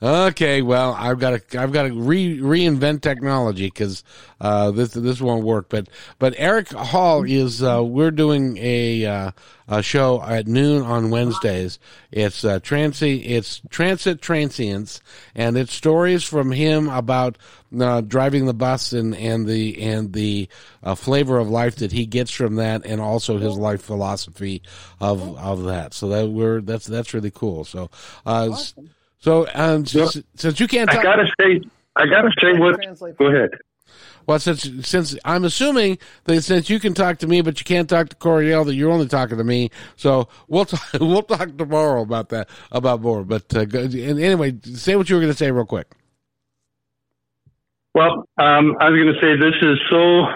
[0.02, 4.04] Okay, well, I've got to I've got to re, reinvent technology because
[4.42, 5.70] uh, this this won't work.
[5.70, 5.88] But
[6.18, 9.30] but Eric Hall is uh, we're doing a uh,
[9.68, 11.78] a show at noon on Wednesdays.
[12.12, 15.00] It's uh, transi it's transit transients,
[15.34, 17.38] and it's stories from him about
[17.80, 20.46] uh, driving the bus and and the and the
[20.82, 24.60] uh, flavor of life that he gets from that, and also his life philosophy
[25.00, 25.94] of of that.
[25.94, 27.64] So that we're that's that's really cool.
[27.64, 27.88] So.
[28.26, 28.90] Uh, awesome
[29.26, 30.10] so, um, yep.
[30.36, 31.60] since you can't, talk- I gotta say,
[31.96, 32.78] I gotta say what.
[33.18, 33.50] Go ahead.
[34.24, 37.88] Well, since since I'm assuming that since you can talk to me, but you can't
[37.88, 39.70] talk to Coriel, that you're only talking to me.
[39.96, 43.24] So we'll talk, we'll talk tomorrow about that about more.
[43.24, 45.90] But uh, anyway, say what you were going to say real quick.
[47.92, 50.26] Well, um, I was going to say this is so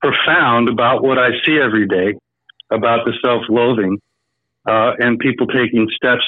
[0.00, 2.16] profound about what I see every day
[2.70, 4.00] about the self-loathing
[4.68, 6.22] uh, and people taking steps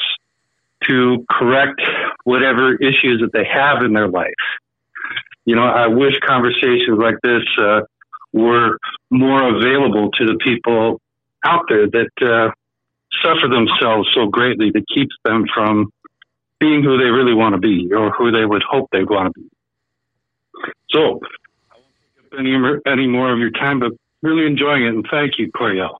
[0.88, 1.80] to correct
[2.24, 4.32] whatever issues that they have in their life.
[5.44, 7.80] You know, I wish conversations like this uh,
[8.32, 8.78] were
[9.10, 11.00] more available to the people
[11.44, 12.50] out there that uh,
[13.22, 15.90] suffer themselves so greatly that keeps them from
[16.60, 19.40] being who they really want to be or who they would hope they'd want to
[19.40, 19.48] be.
[20.90, 21.20] So,
[21.70, 22.54] I won't take up any,
[22.86, 24.94] any more of your time, but really enjoying it.
[24.94, 25.96] And thank you, Coriel.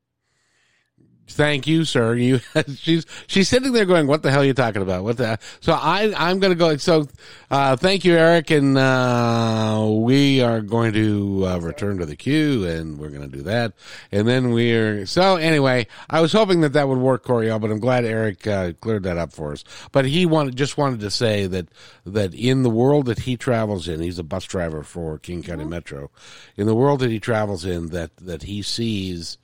[1.33, 2.15] Thank you, sir.
[2.15, 2.41] You,
[2.77, 5.05] she's she's sitting there going, "What the hell are you talking about?
[5.05, 6.77] What the?" So I I'm going to go.
[6.77, 7.09] So,
[7.51, 12.67] uh, thank you, Eric, and uh, we are going to uh, return to the queue,
[12.67, 13.73] and we're going to do that,
[14.11, 15.87] and then we're so anyway.
[16.11, 19.19] I was hoping that that would work, Coriel, but I'm glad Eric uh, cleared that
[19.19, 19.65] up for us.
[19.93, 21.69] But he wanted just wanted to say that
[22.05, 25.63] that in the world that he travels in, he's a bus driver for King County
[25.63, 25.71] mm-hmm.
[25.71, 26.11] Metro.
[26.57, 29.39] In the world that he travels in, that that he sees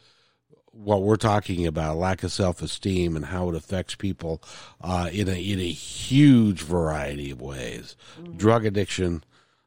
[0.73, 4.43] what we're talking about, lack of self esteem, and how it affects people
[4.81, 7.97] uh, in a in a huge variety of ways.
[8.21, 8.37] Mm-hmm.
[8.37, 9.25] Drug addiction,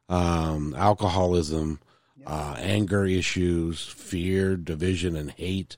[0.08, 1.80] um, alcoholism,
[2.26, 5.76] uh, anger issues, fear, division, and hate.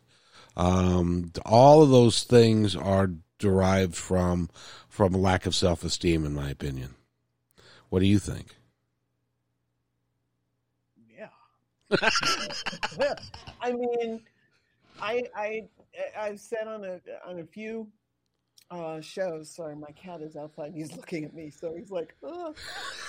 [0.56, 4.50] Um, all of those things are derived from
[4.88, 6.94] from a lack of self esteem, in my opinion.
[7.88, 8.54] What do you think?
[11.16, 11.28] Yeah.
[13.60, 14.22] I mean
[15.00, 15.62] I I
[16.18, 17.88] I've said on a on a few
[18.70, 19.54] uh, shows.
[19.54, 20.72] Sorry, my cat is outside.
[20.74, 22.14] He's looking at me, so he's like,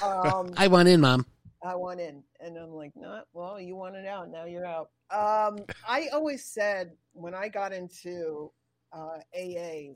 [0.03, 1.25] um, "I want in, mom."
[1.63, 3.59] I want in, and I'm like, "Not well.
[3.59, 4.29] You wanted out.
[4.29, 8.51] Now you're out." Um, I always said when I got into
[8.91, 9.93] uh, AA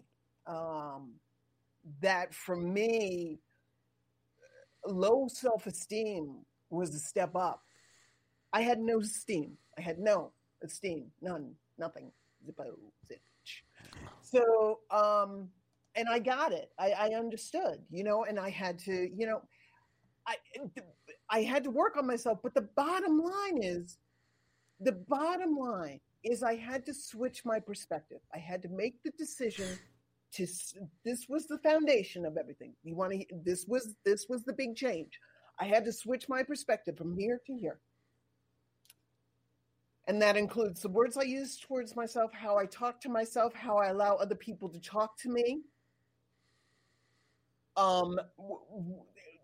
[0.48, 1.14] um,
[2.02, 3.40] that for me,
[4.86, 7.64] low self esteem was a step up.
[8.54, 9.58] I had no esteem.
[9.78, 10.32] I had no
[10.64, 12.12] esteem, none nothing.
[12.46, 12.66] Zippo,
[13.08, 13.20] zip.
[14.22, 15.50] So, um,
[15.96, 16.72] and I got it.
[16.78, 19.42] I, I understood, you know, and I had to, you know,
[20.28, 20.36] I
[21.30, 22.40] I had to work on myself.
[22.44, 23.98] But the bottom line is,
[24.80, 28.20] the bottom line is, I had to switch my perspective.
[28.34, 29.68] I had to make the decision
[30.34, 30.48] to.
[31.04, 32.74] This was the foundation of everything.
[32.84, 33.26] You want to?
[33.44, 35.20] This was this was the big change.
[35.60, 37.80] I had to switch my perspective from here to here.
[40.10, 43.78] And that includes the words I use towards myself, how I talk to myself, how
[43.78, 45.60] I allow other people to talk to me.
[47.78, 48.20] Um,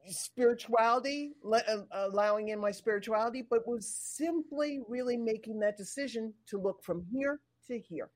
[0.07, 6.83] spirituality, uh, allowing in my spirituality, but was simply really making that decision to look
[6.83, 8.09] from here to here.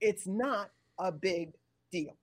[0.00, 1.52] It's not a big
[1.92, 2.16] deal.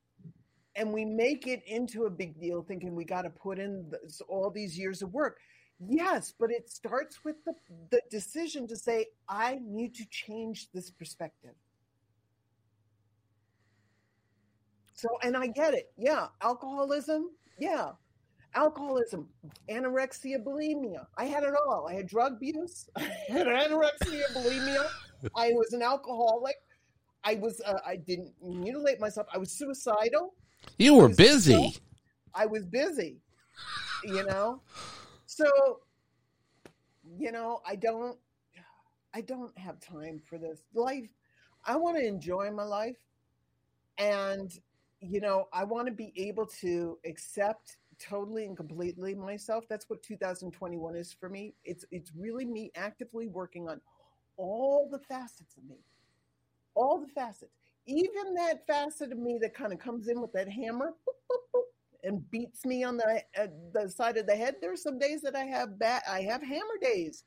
[0.75, 4.23] And we make it into a big deal thinking we got to put in this,
[4.27, 5.37] all these years of work.
[5.79, 7.53] Yes, but it starts with the,
[7.89, 11.55] the decision to say, I need to change this perspective.
[14.93, 15.91] So, and I get it.
[15.97, 16.27] Yeah.
[16.41, 17.31] Alcoholism.
[17.59, 17.91] Yeah.
[18.55, 19.27] Alcoholism,
[19.67, 21.07] anorexia, bulimia.
[21.17, 21.87] I had it all.
[21.89, 22.87] I had drug abuse.
[22.95, 24.85] I had anorexia, bulimia.
[25.35, 26.55] I was an alcoholic.
[27.23, 29.27] I was, uh, I didn't mutilate myself.
[29.33, 30.35] I was suicidal.
[30.77, 31.77] You were busy.
[32.35, 33.17] I was busy,
[34.03, 34.61] you know?
[35.35, 35.79] So,
[37.17, 38.17] you know, I don't
[39.13, 40.61] I don't have time for this.
[40.73, 41.09] Life
[41.65, 42.97] I want to enjoy my life
[43.97, 44.51] and
[45.01, 49.65] you know, I want to be able to accept totally and completely myself.
[49.69, 51.55] That's what 2021 is for me.
[51.65, 53.81] It's it's really me actively working on
[54.37, 55.77] all the facets of me.
[56.75, 57.51] All the facets.
[57.85, 60.93] Even that facet of me that kind of comes in with that hammer,
[62.03, 64.55] and beats me on the uh, the side of the head.
[64.61, 66.03] There are some days that I have bad.
[66.07, 67.23] I have hammer days.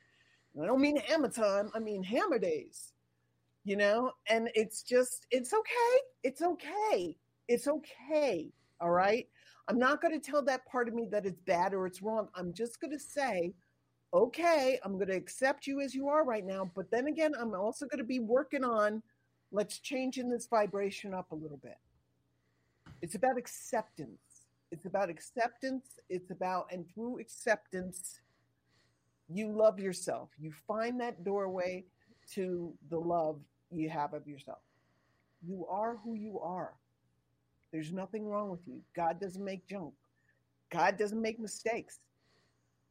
[0.60, 1.70] I don't mean hammer time.
[1.74, 2.92] I mean hammer days.
[3.64, 5.98] You know, and it's just it's okay.
[6.22, 7.16] It's okay.
[7.48, 8.52] It's okay.
[8.80, 9.26] All right.
[9.68, 12.28] I'm not going to tell that part of me that it's bad or it's wrong.
[12.36, 13.52] I'm just going to say,
[14.14, 16.70] okay, I'm going to accept you as you are right now.
[16.76, 19.02] But then again, I'm also going to be working on
[19.50, 21.78] let's changing this vibration up a little bit.
[23.02, 24.25] It's about acceptance
[24.70, 25.84] it's about acceptance.
[26.08, 28.20] It's about, and through acceptance,
[29.28, 30.30] you love yourself.
[30.38, 31.84] You find that doorway
[32.34, 33.40] to the love
[33.70, 34.58] you have of yourself.
[35.46, 36.74] You are who you are.
[37.72, 38.80] There's nothing wrong with you.
[38.94, 39.94] God doesn't make junk.
[40.70, 42.00] God doesn't make mistakes.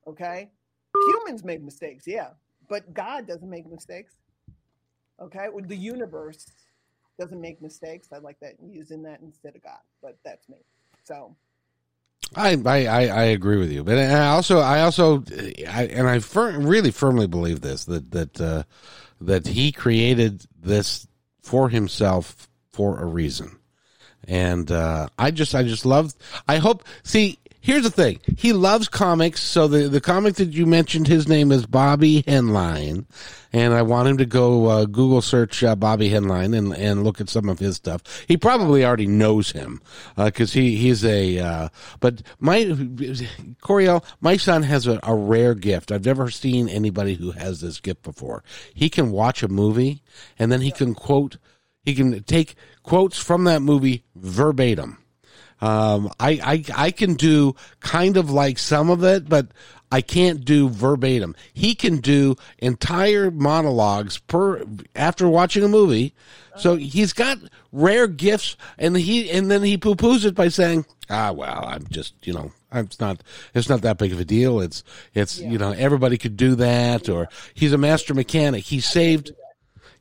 [0.07, 0.49] Okay?
[1.07, 2.29] Humans make mistakes, yeah,
[2.69, 4.13] but God doesn't make mistakes.
[5.21, 5.47] Okay?
[5.51, 6.45] Well, the universe
[7.19, 8.09] doesn't make mistakes.
[8.13, 10.57] I like that using that instead of God, but that's me.
[11.03, 11.35] So
[12.33, 15.23] I, I, I agree with you, but I also I also
[15.67, 18.63] I, and I fir- really firmly believe this that that uh,
[19.21, 21.07] that he created this
[21.41, 23.57] for himself for a reason,
[24.27, 26.13] and uh, I just I just love
[26.47, 28.19] I hope see here's the thing.
[28.37, 29.41] He loves comics.
[29.41, 33.05] So the, the comic that you mentioned, his name is Bobby Henline.
[33.51, 37.19] And I want him to go uh, Google search uh, Bobby Henline and, and look
[37.19, 38.23] at some of his stuff.
[38.27, 39.81] He probably already knows him
[40.15, 42.65] because uh, he, he's a, uh, but my,
[43.63, 45.91] Coriel, my son has a, a rare gift.
[45.91, 48.43] I've never seen anybody who has this gift before.
[48.75, 50.03] He can watch a movie
[50.37, 51.37] and then he can quote,
[51.81, 54.99] he can take quotes from that movie verbatim
[55.61, 59.47] um, I, I, I can do kind of like some of it, but
[59.91, 61.35] I can't do verbatim.
[61.53, 64.63] He can do entire monologues per
[64.95, 66.13] after watching a movie.
[66.57, 67.37] So he's got
[67.71, 71.85] rare gifts, and he and then he poo poos it by saying, "Ah, well, I'm
[71.89, 73.21] just you know, it's not
[73.53, 74.59] it's not that big of a deal.
[74.59, 74.83] It's
[75.13, 75.51] it's yeah.
[75.51, 78.63] you know, everybody could do that." Or he's a master mechanic.
[78.63, 79.31] He saved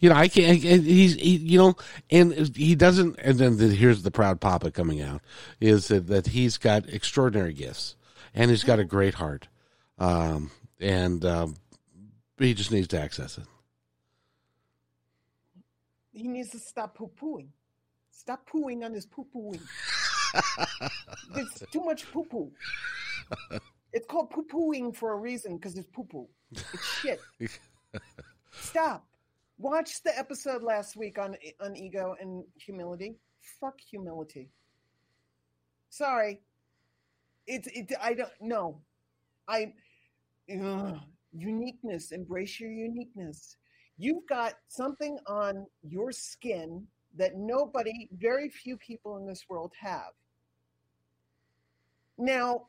[0.04, 0.58] you know, I can't.
[0.58, 1.76] He's, he, you know,
[2.10, 3.18] and he doesn't.
[3.20, 5.22] And then the, here's the proud papa coming out
[5.62, 7.96] is that, that he's got extraordinary gifts
[8.34, 9.48] and he's got a great heart,
[9.98, 11.56] um, and um,
[12.36, 13.44] he just needs to access it.
[16.12, 17.46] He needs to stop poo pooing.
[18.10, 19.62] Stop pooing on his poo pooing.
[21.34, 22.52] It's too much poo poo.
[23.90, 26.28] It's called poo pooing for a reason because it's poo poo.
[26.52, 27.20] It's shit.
[28.52, 29.06] Stop.
[29.58, 33.16] Watch the episode last week on on ego and humility.
[33.60, 34.50] Fuck humility.
[35.90, 36.40] Sorry.
[37.46, 37.92] It's it.
[38.02, 38.80] I don't know.
[39.46, 39.72] I
[40.52, 40.98] ugh,
[41.32, 42.10] uniqueness.
[42.10, 43.56] Embrace your uniqueness.
[43.96, 46.84] You've got something on your skin
[47.16, 50.12] that nobody, very few people in this world have.
[52.18, 52.66] Now,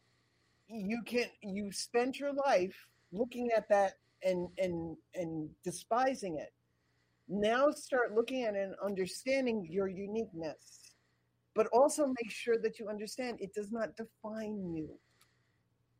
[0.67, 2.75] you can you spend your life
[3.11, 6.53] looking at that and and and despising it
[7.27, 10.93] now start looking at and understanding your uniqueness,
[11.53, 14.89] but also make sure that you understand it does not define you.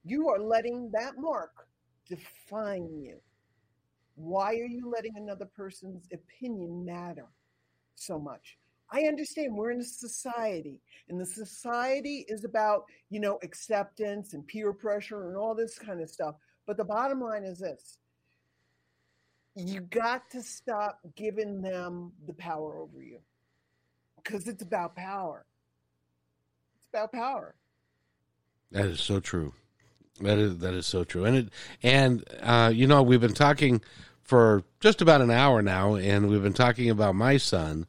[0.04, 1.68] You are letting that mark
[2.08, 3.18] define you.
[4.16, 7.28] Why are you letting another person's opinion matter
[7.96, 8.58] so much?
[8.92, 14.46] I understand we're in a society, and the society is about, you know, acceptance and
[14.46, 16.36] peer pressure and all this kind of stuff.
[16.68, 17.98] But the bottom line is this
[19.56, 23.20] you got to stop giving them the power over you
[24.18, 25.46] because it's about power.
[26.78, 27.56] It's about power.
[28.72, 29.54] That is so true.
[30.22, 31.26] That is that is so true.
[31.26, 31.50] And it
[31.84, 33.82] and uh, you know we've been talking
[34.24, 37.86] for just about an hour now, and we've been talking about my son.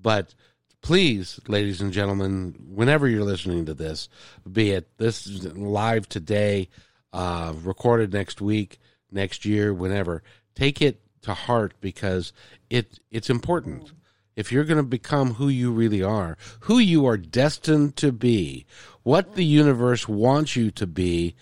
[0.00, 0.34] But
[0.82, 4.08] please, ladies and gentlemen, whenever you're listening to this,
[4.50, 6.68] be it this live today,
[7.12, 8.78] uh, recorded next week,
[9.10, 10.22] next year, whenever,
[10.54, 12.32] take it to heart because
[12.70, 13.92] it it's important.
[14.36, 18.66] If you're going to become who you really are, who you are destined to be,
[19.04, 21.36] what the universe wants you to be,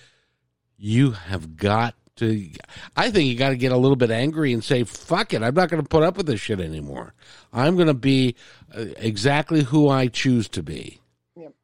[0.76, 2.50] you have got to
[2.96, 5.54] I think you got to get a little bit angry and say, "Fuck it, I'm
[5.54, 7.14] not going to put up with this shit anymore.
[7.52, 8.36] I'm going to be
[8.74, 11.00] uh, exactly who I choose to be."
[11.36, 11.54] Yep.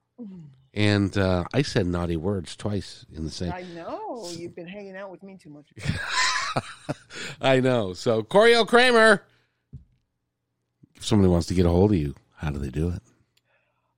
[0.75, 3.53] And uh, I said naughty words twice in the same.
[3.53, 5.67] I know you've been hanging out with me too much.
[7.41, 7.93] I know.
[7.93, 9.25] So Coriel Kramer,
[10.95, 13.03] if somebody wants to get a hold of you, how do they do it?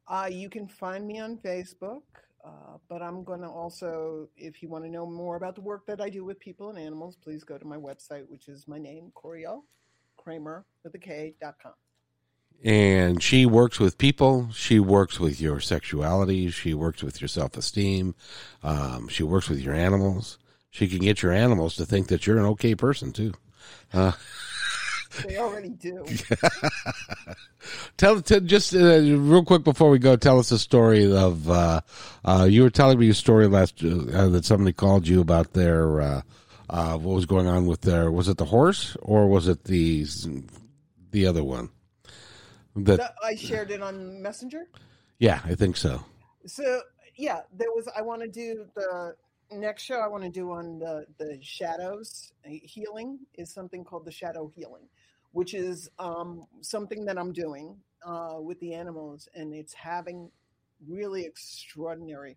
[0.09, 2.03] Uh, you can find me on Facebook,
[2.45, 5.87] uh, but I'm going to also, if you want to know more about the work
[5.87, 8.79] that I do with people and animals, please go to my website, which is my
[8.79, 9.63] name, Coriel
[10.17, 11.73] Kramer with a K dot com.
[12.63, 14.51] And she works with people.
[14.53, 16.51] She works with your sexuality.
[16.51, 18.15] She works with your self esteem.
[18.63, 20.39] Um, she works with your animals
[20.71, 23.35] she can get your animals to think that you're an okay person too.
[23.93, 24.13] Uh,
[25.27, 26.07] they already do.
[27.97, 30.17] tell, tell just uh, real quick before we go.
[30.17, 31.51] Tell us a story of.
[31.51, 31.81] Uh,
[32.25, 36.01] uh you were telling me a story last uh, that somebody called you about their
[36.71, 38.11] uh, what was going on with their.
[38.11, 40.07] Was it the horse or was it the
[41.11, 41.71] the other one?
[42.77, 44.69] That I shared it on Messenger.
[45.19, 46.05] Yeah, I think so.
[46.47, 46.83] So
[47.17, 47.89] yeah, there was.
[47.97, 49.17] I want to do the
[49.59, 54.05] next show I want to do on the the shadows uh, healing is something called
[54.05, 54.89] the shadow healing,
[55.33, 60.31] which is um, something that I'm doing uh, with the animals, and it's having
[60.89, 62.37] really extraordinary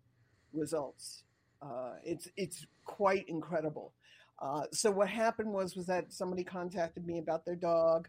[0.54, 1.24] results.
[1.62, 3.94] Uh, it's it's quite incredible.
[4.42, 8.08] Uh, so what happened was was that somebody contacted me about their dog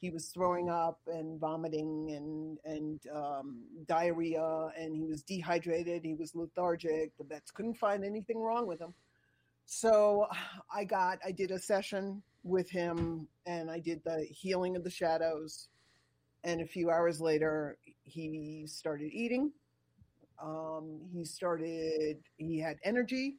[0.00, 6.14] he was throwing up and vomiting and and um, diarrhea and he was dehydrated he
[6.14, 8.94] was lethargic the vets couldn't find anything wrong with him
[9.66, 10.26] so
[10.74, 14.90] i got i did a session with him and i did the healing of the
[14.90, 15.68] shadows
[16.44, 19.52] and a few hours later he started eating
[20.42, 22.18] Um, he started.
[22.36, 23.38] He had energy,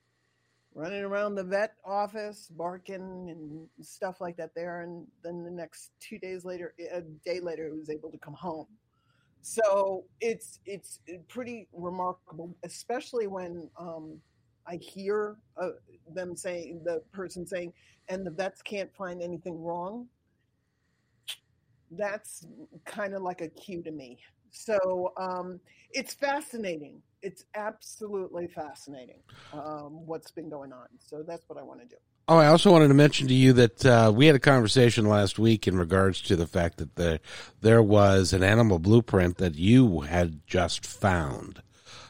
[0.77, 4.81] running around the vet office, barking and stuff like that there.
[4.81, 8.35] And then the next two days later, a day later, he was able to come
[8.35, 8.67] home.
[9.41, 14.19] So it's it's pretty remarkable, especially when um,
[14.67, 15.69] I hear uh,
[16.13, 17.73] them saying the person saying,
[18.09, 20.07] and the vets can't find anything wrong.
[21.89, 22.45] That's
[22.85, 24.19] kind of like a cue to me.
[24.51, 25.59] So um,
[25.91, 27.01] it's fascinating.
[27.21, 29.19] It's absolutely fascinating
[29.53, 30.87] um, what's been going on.
[30.99, 31.95] So that's what I want to do.
[32.29, 35.39] Oh, I also wanted to mention to you that uh, we had a conversation last
[35.39, 37.21] week in regards to the fact that the,
[37.61, 41.61] there was an animal blueprint that you had just found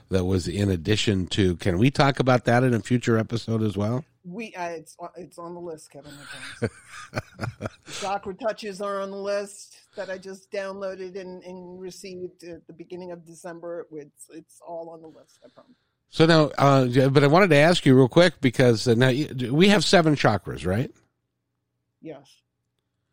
[0.09, 1.55] that was in addition to.
[1.57, 4.05] Can we talk about that in a future episode as well?
[4.27, 6.11] We uh, it's it's on the list, Kevin.
[8.01, 12.73] Chakra touches are on the list that I just downloaded and, and received at the
[12.73, 13.87] beginning of December.
[13.91, 15.39] It's it's all on the list.
[15.45, 15.77] I promise.
[16.09, 19.67] So now, uh, but I wanted to ask you real quick because uh, now we
[19.69, 20.91] have seven chakras, right?
[22.01, 22.41] Yes.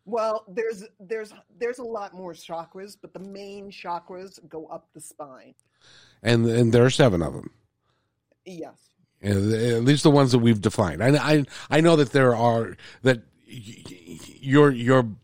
[0.05, 5.01] Well, there's there's there's a lot more chakras, but the main chakras go up the
[5.01, 5.55] spine.
[6.23, 7.51] And and there are seven of them.
[8.45, 8.89] Yes.
[9.25, 11.03] At least the ones that we've defined.
[11.03, 15.07] I I I know that there are that your your.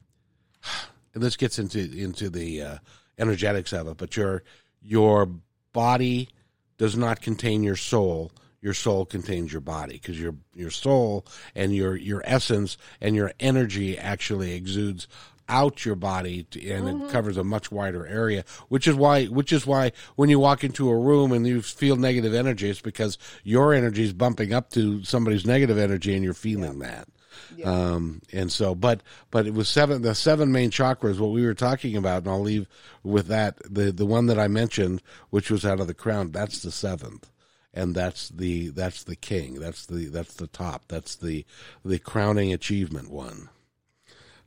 [1.13, 2.77] This gets into into the uh,
[3.19, 4.43] energetics of it, but your
[4.81, 5.29] your
[5.73, 6.29] body
[6.77, 8.31] does not contain your soul
[8.61, 11.25] your soul contains your body because your your soul
[11.55, 15.07] and your your essence and your energy actually exudes
[15.51, 17.05] out your body to, and mm-hmm.
[17.05, 20.63] it covers a much wider area which is why which is why when you walk
[20.63, 24.69] into a room and you feel negative energy it's because your energy is bumping up
[24.69, 26.87] to somebody's negative energy and you're feeling yeah.
[26.87, 27.07] that
[27.55, 27.69] yeah.
[27.69, 30.01] Um, and so, but but it was seven.
[30.01, 31.19] The seven main chakras.
[31.19, 32.67] What we were talking about, and I'll leave
[33.03, 33.57] with that.
[33.69, 37.29] The the one that I mentioned, which was out of the crown, that's the seventh,
[37.73, 39.55] and that's the that's the king.
[39.55, 40.83] That's the that's the top.
[40.87, 41.45] That's the
[41.83, 43.49] the crowning achievement one.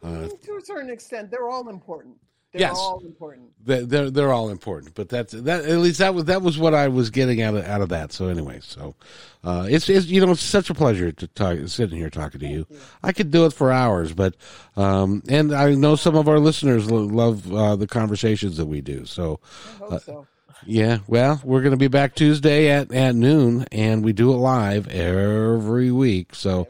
[0.05, 2.17] Uh, to a certain extent, they're all important.
[2.55, 2.77] They're yes.
[2.77, 3.51] all important.
[3.65, 5.65] They're, they're all important, but that's that.
[5.65, 8.13] At least that was that was what I was getting out of out of that.
[8.13, 8.95] So anyway, so
[9.43, 12.47] uh, it's, it's you know it's such a pleasure to talk sitting here talking to
[12.47, 12.65] you.
[12.71, 12.79] you.
[13.03, 14.37] I could do it for hours, but
[14.77, 19.05] um, and I know some of our listeners love uh, the conversations that we do.
[19.05, 19.41] So,
[19.83, 20.27] uh, so.
[20.65, 24.37] Yeah, well, we're going to be back Tuesday at, at noon, and we do it
[24.37, 26.35] live every week.
[26.35, 26.69] So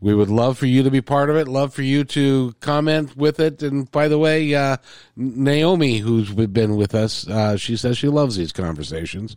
[0.00, 1.48] we would love for you to be part of it.
[1.48, 3.62] Love for you to comment with it.
[3.62, 4.76] And by the way, uh,
[5.16, 9.36] Naomi, who's been with us, uh, she says she loves these conversations,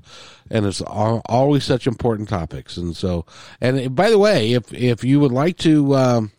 [0.49, 2.78] and it's all, always such important topics.
[2.78, 3.26] And so,
[3.59, 5.95] and by the way, if if you would like to.
[5.95, 6.32] Um,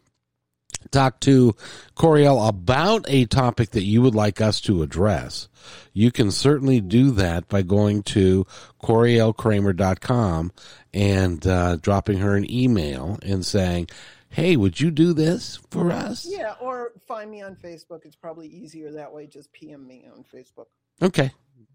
[0.90, 1.54] talk to
[1.96, 5.48] Coriel about a topic that you would like us to address,
[5.92, 8.46] you can certainly do that by going to
[8.82, 10.52] CorielKramer.com
[10.95, 13.88] and uh, dropping her an email and saying,
[14.32, 16.26] hey, would you do this for us?
[16.28, 18.05] Yeah, or find me on Facebook.
[18.05, 19.26] It's probably easier that way.
[19.26, 20.66] Just PM me on Facebook.
[21.01, 21.32] Okay.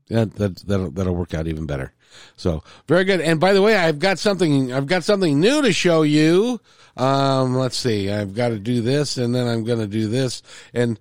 [0.10, 1.94] Yeah, that that'll that'll work out even better.
[2.38, 3.20] So very good.
[3.20, 6.62] And by the way, I've got something I've got something new to show you.
[6.96, 8.10] Um, let's see.
[8.10, 10.44] I've got to do this, and then I'm going to do this.
[10.74, 10.98] And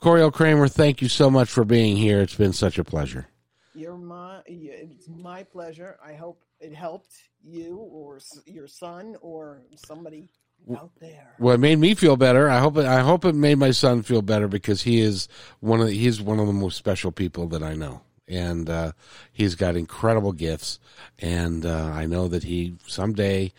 [0.00, 2.22] Coriel Kramer, thank you so much for being here.
[2.22, 3.28] It's been such a pleasure.
[3.74, 4.40] You're my.
[4.46, 5.98] It's my pleasure.
[6.02, 10.28] I hope it helped you or your son or somebody
[10.76, 11.34] out there.
[11.38, 12.48] Well, it made me feel better.
[12.50, 15.28] I hope it, I hope it made my son feel better because he is
[15.60, 18.92] one of the, he's one of the most special people that I know, and uh,
[19.32, 20.78] he's got incredible gifts,
[21.18, 23.52] and uh, I know that he someday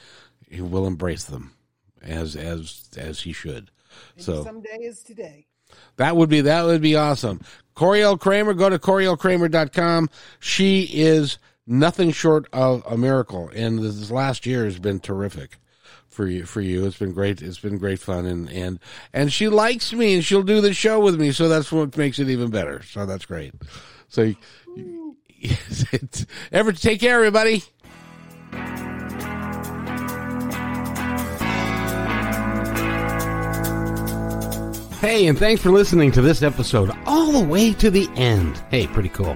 [0.50, 1.54] he will embrace them
[2.02, 3.72] as as as he should.
[4.16, 5.48] Maybe so someday is today.
[5.98, 7.42] That would be that would be awesome.
[7.76, 10.10] Coriel Kramer, go to CorielKramer.com.
[10.40, 11.38] She is
[11.72, 15.58] nothing short of a miracle, and this last year has been terrific
[16.10, 16.86] for you for you.
[16.86, 17.42] It's been great.
[17.42, 18.80] It's been great fun, and and
[19.14, 21.32] and she likes me, and she'll do the show with me.
[21.32, 22.84] So that's what makes it even better.
[22.84, 23.54] So that's great.
[24.10, 24.34] So,
[26.52, 27.64] ever take care, everybody.
[35.00, 38.62] Hey, and thanks for listening to this episode all the way to the end.
[38.70, 39.36] Hey, pretty cool.